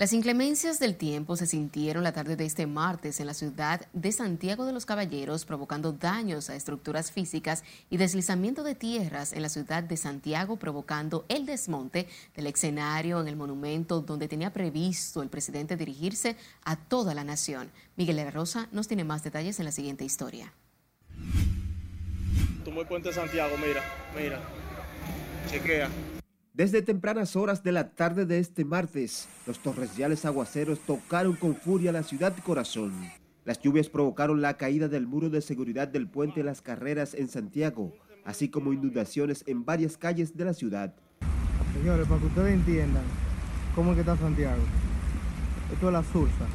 [0.00, 4.12] Las inclemencias del tiempo se sintieron la tarde de este martes en la ciudad de
[4.12, 9.50] Santiago de los Caballeros, provocando daños a estructuras físicas y deslizamiento de tierras en la
[9.50, 15.28] ciudad de Santiago, provocando el desmonte del escenario en el monumento donde tenía previsto el
[15.28, 16.34] presidente dirigirse
[16.64, 17.70] a toda la nación.
[17.96, 20.50] Miguel la Rosa nos tiene más detalles en la siguiente historia.
[22.64, 23.84] Tomó el puente de Santiago, mira,
[24.16, 24.40] mira,
[25.50, 25.90] chequea.
[26.52, 31.92] Desde tempranas horas de la tarde de este martes, los torrenciales aguaceros tocaron con furia
[31.92, 32.92] la ciudad corazón.
[33.44, 37.92] Las lluvias provocaron la caída del muro de seguridad del puente Las Carreras en Santiago,
[38.24, 40.92] así como inundaciones en varias calles de la ciudad.
[41.72, 43.04] Señores, para que ustedes entiendan
[43.76, 44.62] cómo es que está Santiago,
[45.72, 46.46] esto es la Sursa,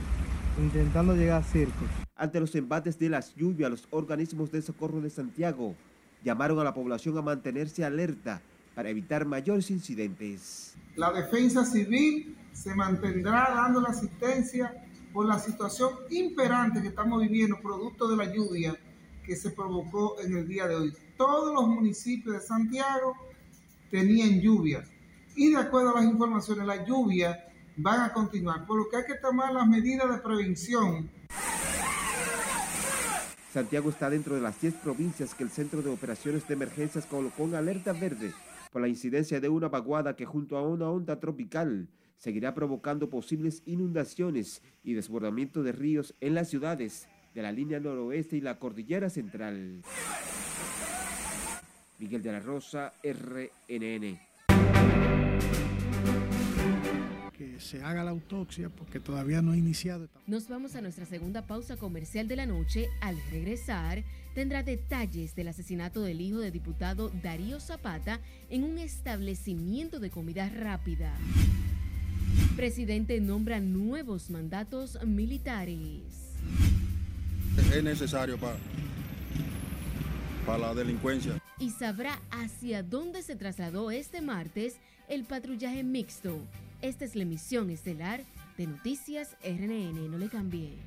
[0.61, 1.87] intentando llegar a Circos.
[2.17, 5.73] Ante los embates de las lluvias, los organismos de socorro de Santiago
[6.21, 8.41] llamaron a la población a mantenerse alerta
[8.75, 10.75] para evitar mayores incidentes.
[10.95, 14.73] La defensa civil se mantendrá dando la asistencia
[15.13, 18.75] por la situación imperante que estamos viviendo producto de la lluvia
[19.25, 20.93] que se provocó en el día de hoy.
[21.17, 23.15] Todos los municipios de Santiago
[23.89, 24.83] tenían lluvia
[25.35, 27.37] y de acuerdo a las informaciones, las lluvias
[27.77, 31.09] van a continuar, por lo que hay que tomar las medidas de prevención.
[33.53, 37.43] Santiago está dentro de las 10 provincias que el Centro de Operaciones de Emergencias colocó
[37.43, 38.33] en alerta verde
[38.75, 43.63] por la incidencia de una vaguada que junto a una onda tropical seguirá provocando posibles
[43.65, 49.09] inundaciones y desbordamiento de ríos en las ciudades de la línea noroeste y la cordillera
[49.09, 49.81] central.
[51.99, 54.19] Miguel de la Rosa, RNN.
[57.31, 60.09] Que se haga la autopsia porque todavía no ha iniciado.
[60.27, 62.89] Nos vamos a nuestra segunda pausa comercial de la noche.
[62.99, 64.03] Al regresar,
[64.35, 68.19] tendrá detalles del asesinato del hijo del diputado Darío Zapata
[68.49, 71.15] en un establecimiento de comida rápida.
[72.57, 76.35] Presidente nombra nuevos mandatos militares.
[77.73, 78.57] Es necesario para,
[80.45, 81.41] para la delincuencia.
[81.57, 84.75] Y sabrá hacia dónde se trasladó este martes
[85.07, 86.41] el patrullaje mixto.
[86.81, 88.21] Esta es la emisión estelar
[88.57, 90.09] de Noticias RNN.
[90.09, 90.77] No le cambie.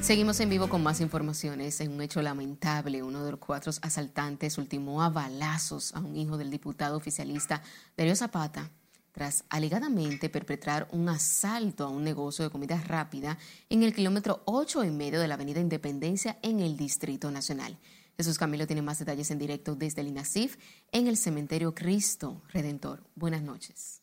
[0.00, 1.80] Seguimos en vivo con más informaciones.
[1.80, 6.36] En un hecho lamentable, uno de los cuatro asaltantes ultimó a balazos a un hijo
[6.36, 7.62] del diputado oficialista
[7.96, 8.70] Darío Zapata
[9.14, 13.38] tras alegadamente perpetrar un asalto a un negocio de comida rápida
[13.70, 17.78] en el kilómetro 8 y medio de la Avenida Independencia en el Distrito Nacional.
[18.16, 20.56] Jesús Camilo tiene más detalles en directo desde el INASIF
[20.90, 23.04] en el cementerio Cristo Redentor.
[23.14, 24.02] Buenas noches.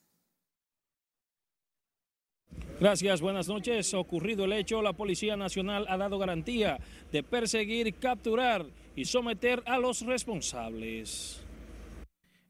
[2.80, 3.94] Gracias, buenas noches.
[3.94, 6.80] Ocurrido el hecho, la Policía Nacional ha dado garantía
[7.12, 11.41] de perseguir, capturar y someter a los responsables.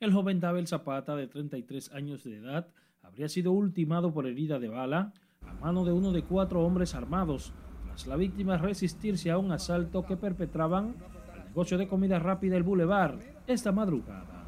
[0.02, 2.66] El joven Dabel Zapata, de 33 años de edad,
[3.04, 5.14] habría sido ultimado por herida de bala
[5.48, 7.54] a mano de uno de cuatro hombres armados,
[7.86, 10.96] tras la víctima resistirse a un asalto que perpetraban
[11.32, 14.44] al negocio de comida rápida El Boulevard esta madrugada.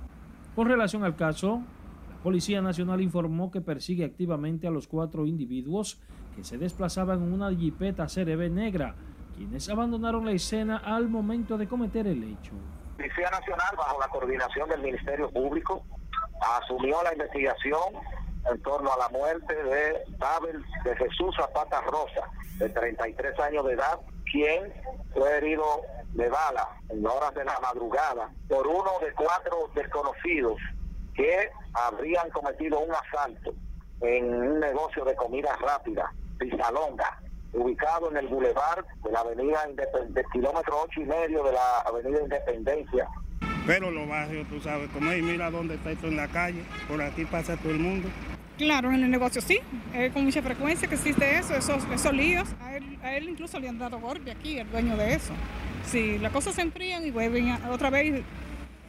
[0.56, 1.62] Con relación al caso,
[2.24, 6.00] Policía Nacional informó que persigue activamente a los cuatro individuos
[6.36, 8.96] que se desplazaban en una jipeta CRB negra,
[9.38, 12.54] quienes abandonaron la escena al momento de cometer el hecho.
[12.96, 15.84] Policía Nacional, bajo la coordinación del Ministerio Público,
[16.42, 17.96] asumió la investigación
[18.50, 22.28] en torno a la muerte de Tabel de Jesús Zapata Rosa,
[22.58, 24.00] de 33 años de edad,
[24.32, 24.74] quien
[25.14, 25.82] fue herido
[26.14, 30.58] de bala en horas de la madrugada por uno de cuatro desconocidos
[31.16, 33.54] que habrían cometido un asalto
[34.02, 37.20] en un negocio de comida rápida, Pisalonga,
[37.54, 42.22] ubicado en el bulevar de la avenida del kilómetro ocho y medio de la avenida
[42.22, 43.08] Independencia.
[43.66, 47.02] Pero lo barrios, tú sabes, como ahí mira dónde está esto en la calle, por
[47.02, 48.10] aquí pasa todo el mundo.
[48.58, 49.60] Claro, en el negocio sí,
[50.14, 52.48] con mucha frecuencia que existe eso, esos, esos líos.
[52.62, 55.34] A él, a él incluso le han dado golpe aquí, el dueño de eso.
[55.86, 58.24] Sí, las cosas se enfrían y vuelven otra vez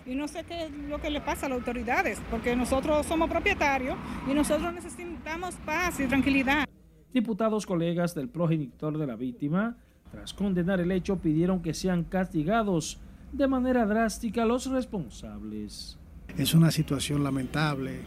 [0.07, 3.31] y no sé qué es lo que le pasa a las autoridades, porque nosotros somos
[3.31, 3.97] propietarios
[4.29, 6.67] y nosotros necesitamos paz y tranquilidad.
[7.15, 9.77] Diputados colegas del progenitor de la víctima,
[10.11, 12.99] tras condenar el hecho, pidieron que sean castigados
[13.31, 15.97] de manera drástica los responsables.
[16.37, 18.01] Es una situación lamentable,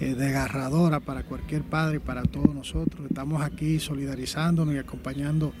[0.00, 3.06] eh, desgarradora para cualquier padre y para todos nosotros.
[3.08, 5.52] Estamos aquí solidarizándonos y acompañando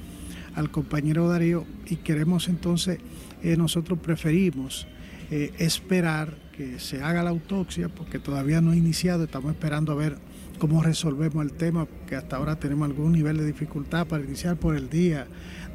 [0.56, 2.98] al compañero Darío y queremos entonces,
[3.44, 4.88] eh, nosotros preferimos
[5.30, 9.94] eh, esperar que se haga la autopsia porque todavía no ha iniciado, estamos esperando a
[9.94, 10.18] ver
[10.58, 14.76] cómo resolvemos el tema, que hasta ahora tenemos algún nivel de dificultad para iniciar por
[14.76, 15.26] el día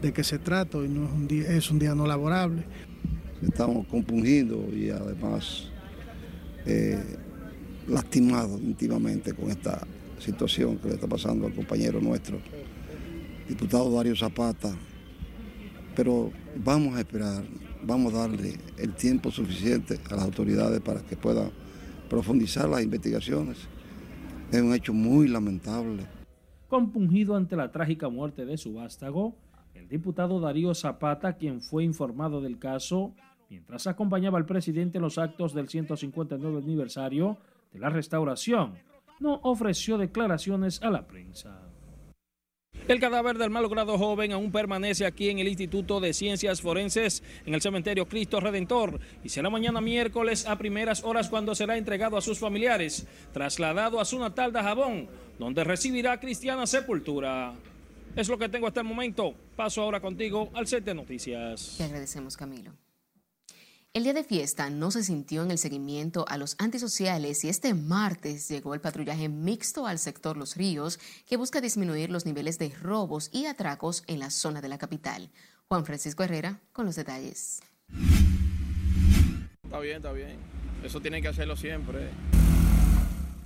[0.02, 2.64] de que se trata y no es un día, es un día no laborable.
[3.42, 5.70] Estamos compungidos y además
[6.66, 7.00] eh,
[7.88, 9.86] lastimados íntimamente con esta
[10.20, 12.40] situación que le está pasando al compañero nuestro,
[13.48, 14.74] diputado Dario Zapata.
[15.96, 16.32] Pero
[16.64, 17.44] vamos a esperar,
[17.84, 21.52] vamos a darle el tiempo suficiente a las autoridades para que puedan
[22.10, 23.58] profundizar las investigaciones.
[24.52, 26.06] Es un hecho muy lamentable.
[26.70, 29.36] Compungido ante la trágica muerte de su vástago,
[29.74, 33.14] el diputado Darío Zapata, quien fue informado del caso,
[33.50, 37.38] mientras acompañaba al presidente en los actos del 159 aniversario
[37.74, 38.76] de la restauración,
[39.20, 41.62] no ofreció declaraciones a la prensa.
[42.88, 47.54] El cadáver del malogrado joven aún permanece aquí en el Instituto de Ciencias Forenses en
[47.54, 52.22] el cementerio Cristo Redentor y será mañana miércoles a primeras horas cuando será entregado a
[52.22, 57.56] sus familiares, trasladado a su natal de Jabón, donde recibirá cristiana sepultura.
[58.16, 59.34] Es lo que tengo hasta el momento.
[59.58, 61.76] Paso ahora contigo al set de noticias.
[61.78, 62.72] Te agradecemos, Camilo.
[63.98, 67.74] El día de fiesta no se sintió en el seguimiento a los antisociales y este
[67.74, 72.70] martes llegó el patrullaje mixto al sector Los Ríos que busca disminuir los niveles de
[72.80, 75.32] robos y atracos en la zona de la capital.
[75.68, 77.64] Juan Francisco Herrera con los detalles.
[79.64, 80.36] Está bien, está bien.
[80.84, 82.10] Eso tienen que hacerlo siempre.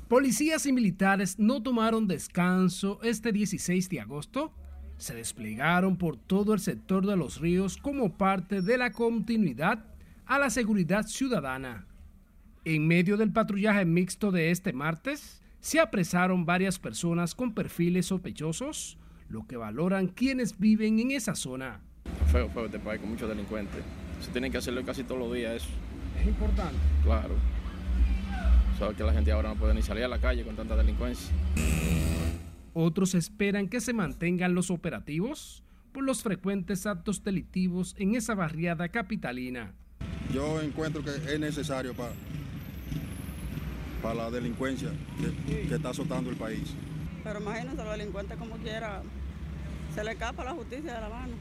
[0.10, 4.52] Policías y militares no tomaron descanso este 16 de agosto.
[4.98, 9.91] Se desplegaron por todo el sector de los ríos como parte de la continuidad
[10.32, 11.86] a la seguridad ciudadana.
[12.64, 18.98] En medio del patrullaje mixto de este martes, se apresaron varias personas con perfiles sospechosos,
[19.28, 21.82] lo que valoran quienes viven en esa zona.
[22.32, 23.84] Feo, feo este país con muchos delincuentes.
[24.22, 25.70] Se tienen que hacerlo casi todos los días eso.
[26.22, 26.80] Es importante.
[27.04, 27.36] Claro.
[28.80, 31.30] Sabes que la gente ahora no puede ni salir a la calle con tanta delincuencia.
[32.74, 35.62] Otros esperan que se mantengan los operativos
[35.92, 39.76] por los frecuentes actos delictivos en esa barriada capitalina
[40.34, 42.14] yo encuentro que es necesario para,
[44.02, 44.90] para la delincuencia
[45.48, 46.74] que, que, está azotando el país.
[47.24, 49.04] Pero imagínense, los delincuentes como quiera,
[49.94, 51.34] se le escapa la justicia de la mano.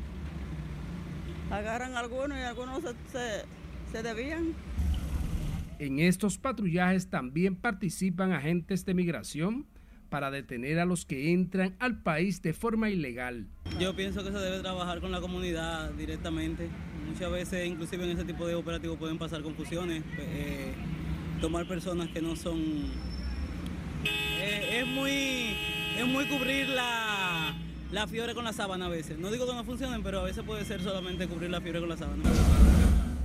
[1.51, 3.45] Agarran a algunos y algunos se, se,
[3.93, 4.55] se desvían.
[5.79, 9.67] En estos patrullajes también participan agentes de migración
[10.11, 13.47] para detener a los que entran al país de forma ilegal.
[13.79, 16.69] Yo pienso que se debe trabajar con la comunidad directamente.
[17.11, 20.03] Muchas veces, inclusive en ese tipo de operativos, pueden pasar confusiones.
[20.19, 20.73] Eh,
[21.41, 22.59] tomar personas que no son...
[24.05, 25.57] Eh, es, muy,
[25.99, 27.55] es muy cubrir la,
[27.91, 29.19] la fiebre con la sábana a veces.
[29.19, 31.89] No digo que no funcionen, pero a veces puede ser solamente cubrir la fiebre con
[31.89, 32.23] la sábana.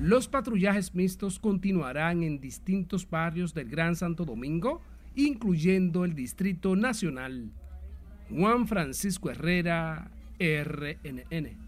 [0.01, 4.81] Los patrullajes mixtos continuarán en distintos barrios del Gran Santo Domingo,
[5.15, 7.51] incluyendo el Distrito Nacional.
[8.29, 10.09] Juan Francisco Herrera,
[10.39, 11.64] RNN.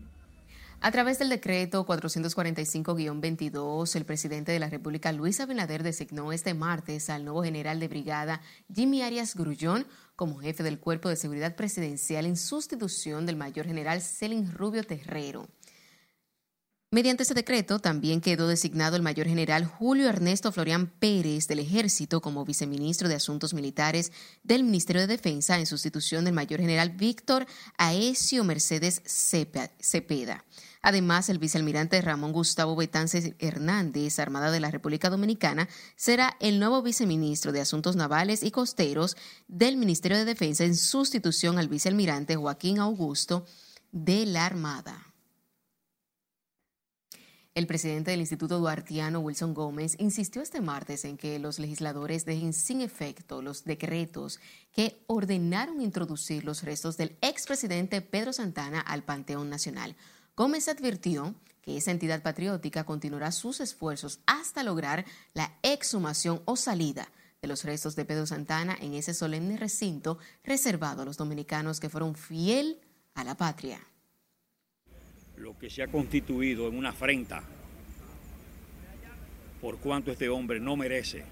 [0.80, 7.10] A través del decreto 445-22, el presidente de la República, Luis Abinader, designó este martes
[7.10, 12.28] al nuevo general de brigada, Jimmy Arias Grullón, como jefe del Cuerpo de Seguridad Presidencial
[12.28, 15.48] en sustitución del mayor general Celin Rubio Terrero.
[16.90, 22.22] Mediante ese decreto también quedó designado el mayor general Julio Ernesto Florian Pérez del Ejército
[22.22, 24.14] como viceministro de Asuntos Militares
[24.44, 27.46] del Ministerio de Defensa en sustitución del mayor general Víctor
[27.78, 30.46] Aesio Mercedes Cepeda.
[30.82, 35.68] Además, el vicealmirante Ramón Gustavo Betances Hernández, Armada de la República Dominicana,
[35.98, 39.18] será el nuevo viceministro de Asuntos Navales y Costeros
[39.50, 43.46] del Ministerio de Defensa en sustitución al vicealmirante Joaquín Augusto
[43.92, 45.07] de la Armada.
[47.58, 52.54] El presidente del Instituto Duartiano, Wilson Gómez, insistió este martes en que los legisladores dejen
[52.54, 54.40] sin efecto los decretos
[54.72, 59.96] que ordenaron introducir los restos del expresidente Pedro Santana al Panteón Nacional.
[60.36, 61.34] Gómez advirtió
[61.64, 65.04] que esa entidad patriótica continuará sus esfuerzos hasta lograr
[65.34, 67.10] la exhumación o salida
[67.42, 71.90] de los restos de Pedro Santana en ese solemne recinto reservado a los dominicanos que
[71.90, 72.80] fueron fiel
[73.16, 73.82] a la patria
[75.38, 77.44] lo que se ha constituido en una afrenta
[79.62, 81.24] por cuanto este hombre no merece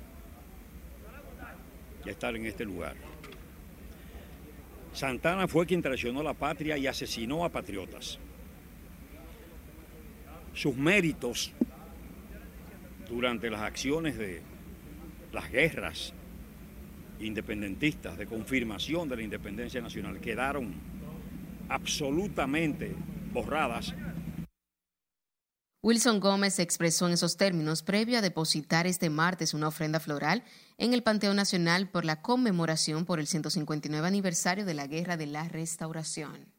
[2.05, 2.95] estar en este lugar.
[4.93, 8.19] Santana fue quien traicionó la patria y asesinó a patriotas.
[10.53, 11.51] Sus méritos
[13.09, 14.41] durante las acciones de
[15.33, 16.13] las guerras
[17.19, 20.73] independentistas de confirmación de la independencia nacional quedaron
[21.69, 22.93] absolutamente
[23.36, 23.93] borradas.
[25.83, 30.43] Wilson Gómez expresó en esos términos previo a depositar este martes una ofrenda floral
[30.79, 35.27] en el Panteón Nacional por la conmemoración por el 159 aniversario de la Guerra de
[35.27, 36.51] la Restauración.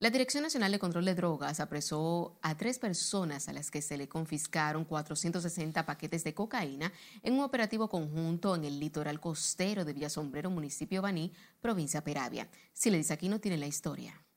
[0.00, 3.96] La Dirección Nacional de Control de Drogas apresó a tres personas a las que se
[3.96, 9.94] le confiscaron 460 paquetes de cocaína en un operativo conjunto en el litoral costero de
[9.94, 12.48] Villasombrero, municipio Baní, provincia Peravia.
[12.74, 14.27] Si le dice aquí no tiene la historia.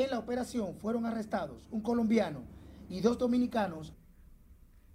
[0.00, 2.42] En la operación fueron arrestados un colombiano
[2.88, 3.92] y dos dominicanos.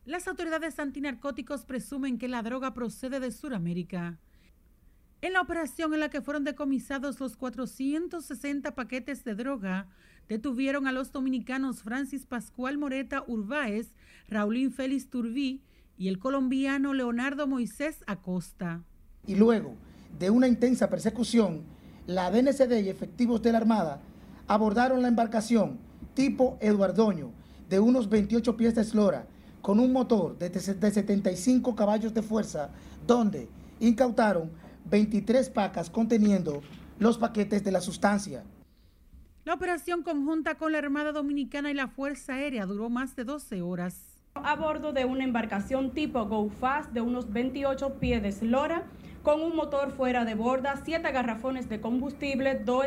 [0.03, 4.18] Las autoridades antinarcóticos presumen que la droga procede de Sudamérica.
[5.22, 9.89] En la operación en la que fueron decomisados los 460 paquetes de droga,
[10.28, 13.93] detuvieron a los dominicanos Francis Pascual Moreta Urbáez,
[14.28, 15.62] Raulín Félix Turbí
[15.99, 18.84] y el colombiano Leonardo Moisés Acosta.
[19.28, 19.76] Y luego
[20.18, 21.62] de una intensa persecución,
[22.08, 24.01] la DNCD y efectivos de la Armada
[24.48, 25.80] abordaron la embarcación
[26.14, 27.32] tipo Eduardoño
[27.70, 29.28] de unos 28 pies de eslora
[29.62, 32.70] con un motor de 75 caballos de fuerza,
[33.08, 34.52] donde incautaron
[34.86, 36.62] 23 pacas conteniendo
[37.00, 38.43] los paquetes de la sustancia.
[39.43, 43.62] La operación conjunta con la Armada Dominicana y la Fuerza Aérea duró más de 12
[43.64, 44.22] horas.
[44.36, 48.84] A bordo de una embarcación tipo Go Fast de unos 28 pies de eslora,
[49.26, 52.86] con un motor fuera de borda, siete garrafones de combustible, dos,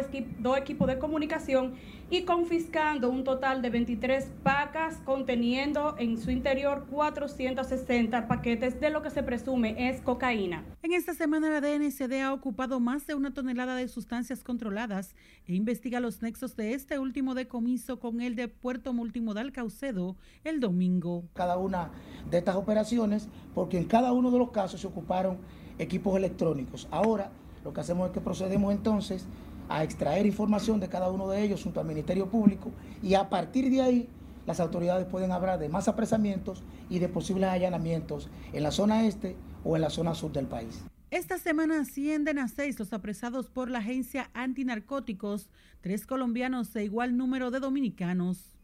[0.57, 1.75] equipos de comunicación
[2.11, 9.03] y confiscando un total de 23 pacas conteniendo en su interior 460 paquetes de lo
[9.03, 10.65] que se presume es cocaína.
[10.85, 15.57] En esta semana la DNCD ha ocupado más de una tonelada de sustancias controladas e
[15.57, 21.25] investiga los nexos de este último decomiso con el de Puerto Multimodal Caucedo el domingo.
[21.35, 21.91] Cada una
[22.31, 25.39] de estas operaciones, porque en cada uno de los casos se ocuparon
[25.79, 26.89] equipos electrónicos.
[26.91, 27.31] Ahora
[27.65, 29.27] lo que hacemos es que procedemos entonces
[29.69, 32.71] a extraer información de cada uno de ellos junto al Ministerio Público
[33.03, 34.09] y a partir de ahí
[34.47, 39.37] las autoridades pueden hablar de más apresamientos y de posibles allanamientos en la zona este
[39.63, 40.85] o en la zona sur del país.
[41.11, 45.49] Esta semana ascienden a seis los apresados por la agencia antinarcóticos,
[45.81, 48.59] tres colombianos e igual número de dominicanos.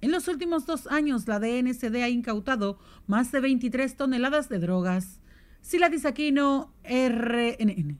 [0.00, 5.20] En los últimos dos años, la DNCD ha incautado más de 23 toneladas de drogas.
[5.60, 7.98] Sila Aquino, RNN.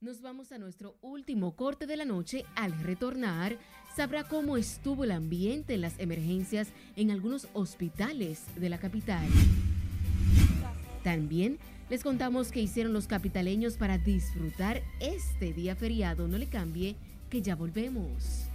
[0.00, 2.44] Nos vamos a nuestro último corte de la noche.
[2.56, 3.58] Al retornar,
[3.94, 9.26] sabrá cómo estuvo el ambiente en las emergencias en algunos hospitales de la capital.
[11.04, 11.58] También
[11.90, 16.28] les contamos qué hicieron los capitaleños para disfrutar este día feriado.
[16.28, 16.96] No le cambie,
[17.28, 18.48] que ya volvemos.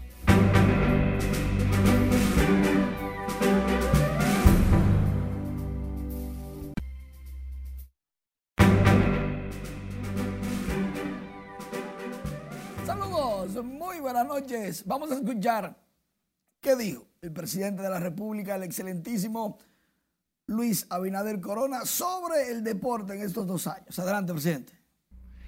[14.14, 14.84] Buenas noches.
[14.86, 15.76] Vamos a escuchar
[16.62, 19.58] qué dijo el presidente de la República, el excelentísimo
[20.46, 23.98] Luis Abinader Corona, sobre el deporte en estos dos años.
[23.98, 24.74] Adelante, presidente.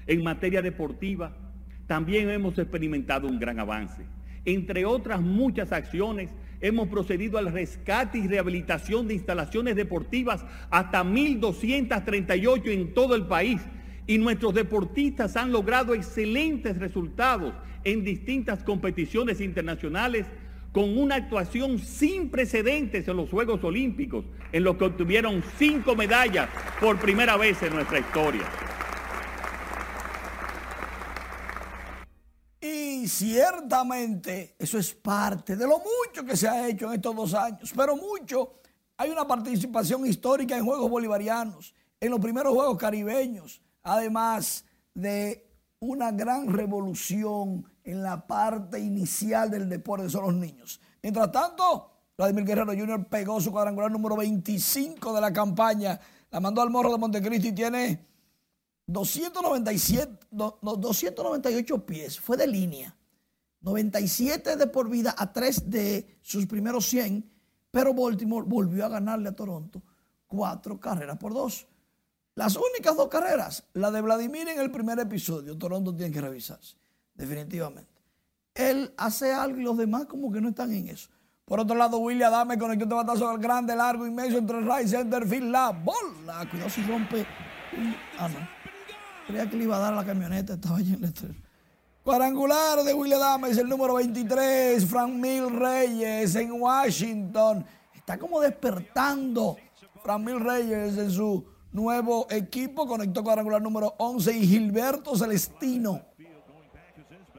[0.07, 1.37] En materia deportiva,
[1.85, 4.03] también hemos experimentado un gran avance.
[4.45, 12.71] Entre otras muchas acciones, hemos procedido al rescate y rehabilitación de instalaciones deportivas hasta 1.238
[12.71, 13.61] en todo el país
[14.07, 17.53] y nuestros deportistas han logrado excelentes resultados
[17.85, 20.25] en distintas competiciones internacionales
[20.73, 26.49] con una actuación sin precedentes en los Juegos Olímpicos, en los que obtuvieron cinco medallas
[26.81, 28.43] por primera vez en nuestra historia.
[32.59, 37.33] Y ciertamente eso es parte de lo mucho que se ha hecho en estos dos
[37.33, 38.59] años, pero mucho.
[38.97, 45.45] Hay una participación histórica en Juegos Bolivarianos, en los primeros Juegos Caribeños, además de
[45.79, 50.81] una gran revolución en la parte inicial del deporte, son los niños.
[51.01, 53.07] Mientras tanto, Vladimir Guerrero Jr.
[53.07, 55.99] pegó su cuadrangular número 25 de la campaña,
[56.31, 58.05] la mandó al Morro de Montecristi y tiene
[58.87, 62.95] 297, 298 pies, fue de línea.
[63.61, 67.27] 97 de por vida a 3 de sus primeros 100,
[67.71, 69.81] pero Baltimore volvió a ganarle a Toronto
[70.27, 71.67] cuatro carreras por dos.
[72.35, 76.75] Las únicas dos carreras, la de Vladimir en el primer episodio, Toronto tiene que revisarse,
[77.15, 77.89] definitivamente.
[78.53, 81.09] Él hace algo y los demás como que no están en eso.
[81.45, 85.43] Por otro lado, William Adame conectó este batazo al grande, largo, inmenso entre right center
[85.43, 86.47] la bola.
[86.49, 87.25] Cuidado si rompe.
[88.17, 88.39] Ah, no.
[89.27, 91.35] Creía que le iba a dar la camioneta, estaba lleno de
[92.03, 97.65] Cuadrangular de William Adame es el número 23, Frank Mil Reyes en Washington.
[97.93, 99.57] Está como despertando
[100.03, 102.87] Frank Mil Reyes en su nuevo equipo.
[102.87, 106.01] Conectó cuadrangular número 11 y Gilberto Celestino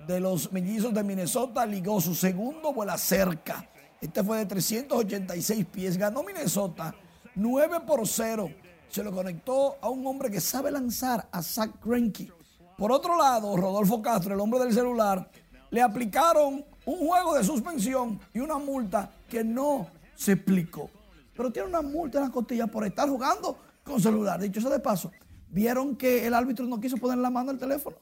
[0.07, 3.69] de los mellizos de Minnesota ligó su segundo vuela cerca.
[4.01, 5.97] Este fue de 386 pies.
[5.97, 6.95] Ganó Minnesota
[7.35, 8.51] 9 por 0.
[8.89, 12.31] Se lo conectó a un hombre que sabe lanzar, a Zach Greinke.
[12.79, 15.29] Por otro lado, Rodolfo Castro, el hombre del celular,
[15.71, 20.89] le aplicaron un juego de suspensión y una multa que no se explicó.
[21.35, 24.41] Pero tiene una multa en la costilla por estar jugando con celular.
[24.41, 25.11] Dicho eso de paso,
[25.49, 27.97] vieron que el árbitro no quiso poner la mano al teléfono.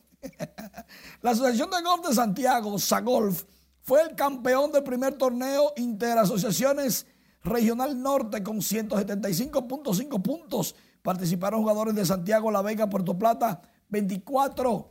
[1.23, 3.45] La Asociación de Golf de Santiago, SAGOLF,
[3.81, 7.07] fue el campeón del primer torneo Interasociaciones
[7.43, 10.75] Regional Norte con 175.5 puntos.
[11.03, 13.61] Participaron jugadores de Santiago, La Vega, Puerto Plata,
[13.91, 14.91] 24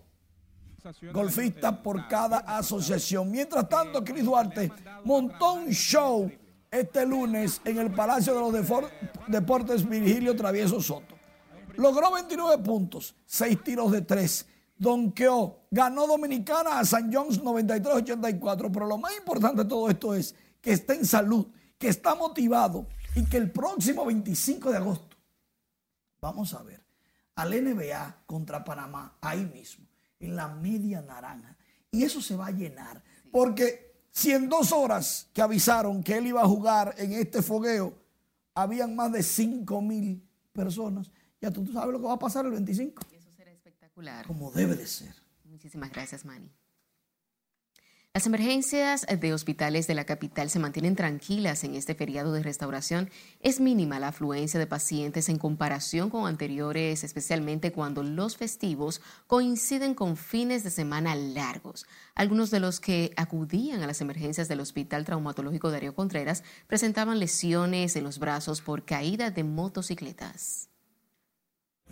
[1.12, 3.32] golfistas por cada asociación.
[3.32, 4.72] Mientras tanto, Cris Duarte
[5.04, 6.32] montó un show
[6.70, 8.88] este lunes en el Palacio de los
[9.28, 11.16] Deportes Virgilio Travieso Soto.
[11.76, 14.48] Logró 29 puntos, 6 tiros de 3.
[14.84, 18.70] Donkeó, ganó Dominicana a San Jones 93-84.
[18.72, 21.48] Pero lo más importante de todo esto es que está en salud,
[21.80, 25.18] que está motivado y que el próximo 25 de agosto
[26.22, 26.84] vamos a ver
[27.36, 29.86] al NBA contra Panamá ahí mismo,
[30.20, 31.58] en la media naranja.
[31.90, 33.02] Y eso se va a llenar.
[33.32, 37.94] Porque si en dos horas que avisaron que él iba a jugar en este fogueo,
[38.54, 40.22] habían más de 5 mil
[40.52, 41.10] personas,
[41.42, 43.02] ya tú, tú, sabes lo que va a pasar el 25.
[43.94, 44.26] Espectacular.
[44.26, 45.14] Como debe de ser.
[45.44, 46.50] Muchísimas gracias, Manny.
[48.16, 53.10] Las emergencias de hospitales de la capital se mantienen tranquilas en este feriado de restauración.
[53.40, 59.96] Es mínima la afluencia de pacientes en comparación con anteriores, especialmente cuando los festivos coinciden
[59.96, 61.86] con fines de semana largos.
[62.16, 67.96] Algunos de los que acudían a las emergencias del Hospital Traumatológico Darío Contreras presentaban lesiones
[67.96, 70.70] en los brazos por caída de motocicletas.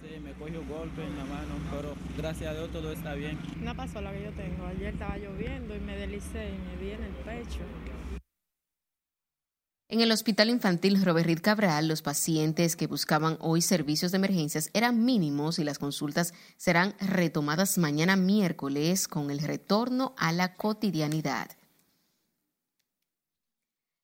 [0.01, 3.37] Sí, me cogió un golpe en la mano, pero gracias a Dios todo está bien.
[3.61, 4.65] Una pasola que yo tengo.
[4.65, 7.59] Ayer estaba lloviendo y me deslicé y me di en el pecho.
[9.89, 14.71] En el Hospital Infantil Robert Reed Cabral, los pacientes que buscaban hoy servicios de emergencias
[14.73, 21.49] eran mínimos y las consultas serán retomadas mañana miércoles con el retorno a la cotidianidad.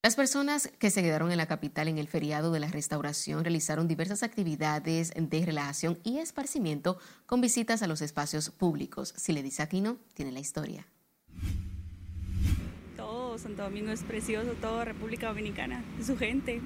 [0.08, 3.90] Las personas que se quedaron en la capital en el feriado de la restauración realizaron
[3.90, 9.14] diversas actividades de relajación y esparcimiento con visitas a los espacios públicos.
[9.18, 10.88] Si le dice Aquino, tiene la historia.
[12.96, 16.62] Todo Santo Domingo es precioso, toda República Dominicana, su gente.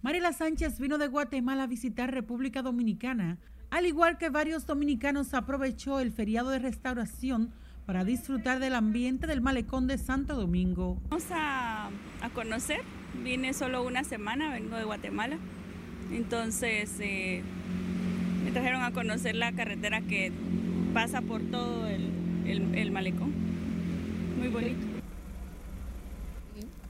[0.00, 3.38] Mariela Sánchez vino de Guatemala a visitar República Dominicana.
[3.70, 7.52] Al igual que varios dominicanos, aprovechó el feriado de restauración
[7.88, 11.00] para disfrutar del ambiente del malecón de Santo Domingo.
[11.08, 11.77] Vamos a,
[12.28, 12.80] a conocer,
[13.24, 15.38] vine solo una semana, vengo de Guatemala,
[16.12, 17.42] entonces eh,
[18.44, 20.32] me trajeron a conocer la carretera que
[20.94, 22.10] pasa por todo el,
[22.46, 23.32] el, el malecón.
[24.38, 24.86] Muy bonito.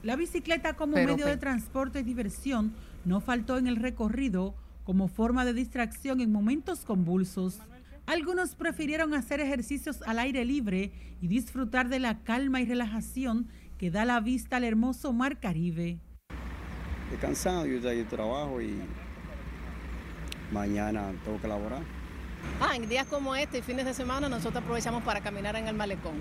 [0.03, 2.73] La bicicleta como Pero, medio de transporte y diversión
[3.05, 7.59] no faltó en el recorrido como forma de distracción en momentos convulsos.
[8.05, 13.47] Algunos prefirieron hacer ejercicios al aire libre y disfrutar de la calma y relajación
[13.79, 15.99] que da la vista al hermoso mar Caribe.
[17.05, 18.77] Estoy cansado, yo ya trabajo y
[20.51, 21.81] mañana tengo que laborar.
[22.59, 25.75] Ah, en días como este y fines de semana nosotros aprovechamos para caminar en el
[25.75, 26.15] malecón.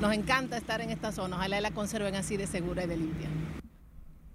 [0.00, 3.28] Nos encanta estar en esta zona, ojalá la conserven así de segura y de limpia.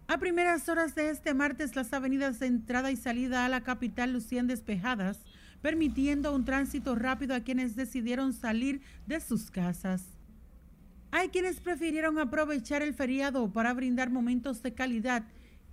[0.08, 4.12] A primeras horas de este martes, las avenidas de entrada y salida a la capital
[4.12, 5.22] lucían despejadas,
[5.62, 10.04] permitiendo un tránsito rápido a quienes decidieron salir de sus casas.
[11.16, 15.24] Hay quienes prefirieron aprovechar el feriado para brindar momentos de calidad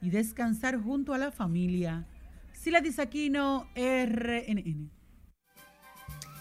[0.03, 2.07] y descansar junto a la familia.
[2.53, 4.91] Sila Disaquino, RNN.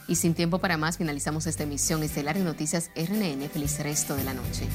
[0.10, 3.48] Y sin tiempo para más, finalizamos esta emisión estelar de Noticias RNN.
[3.48, 4.68] Feliz resto de la noche.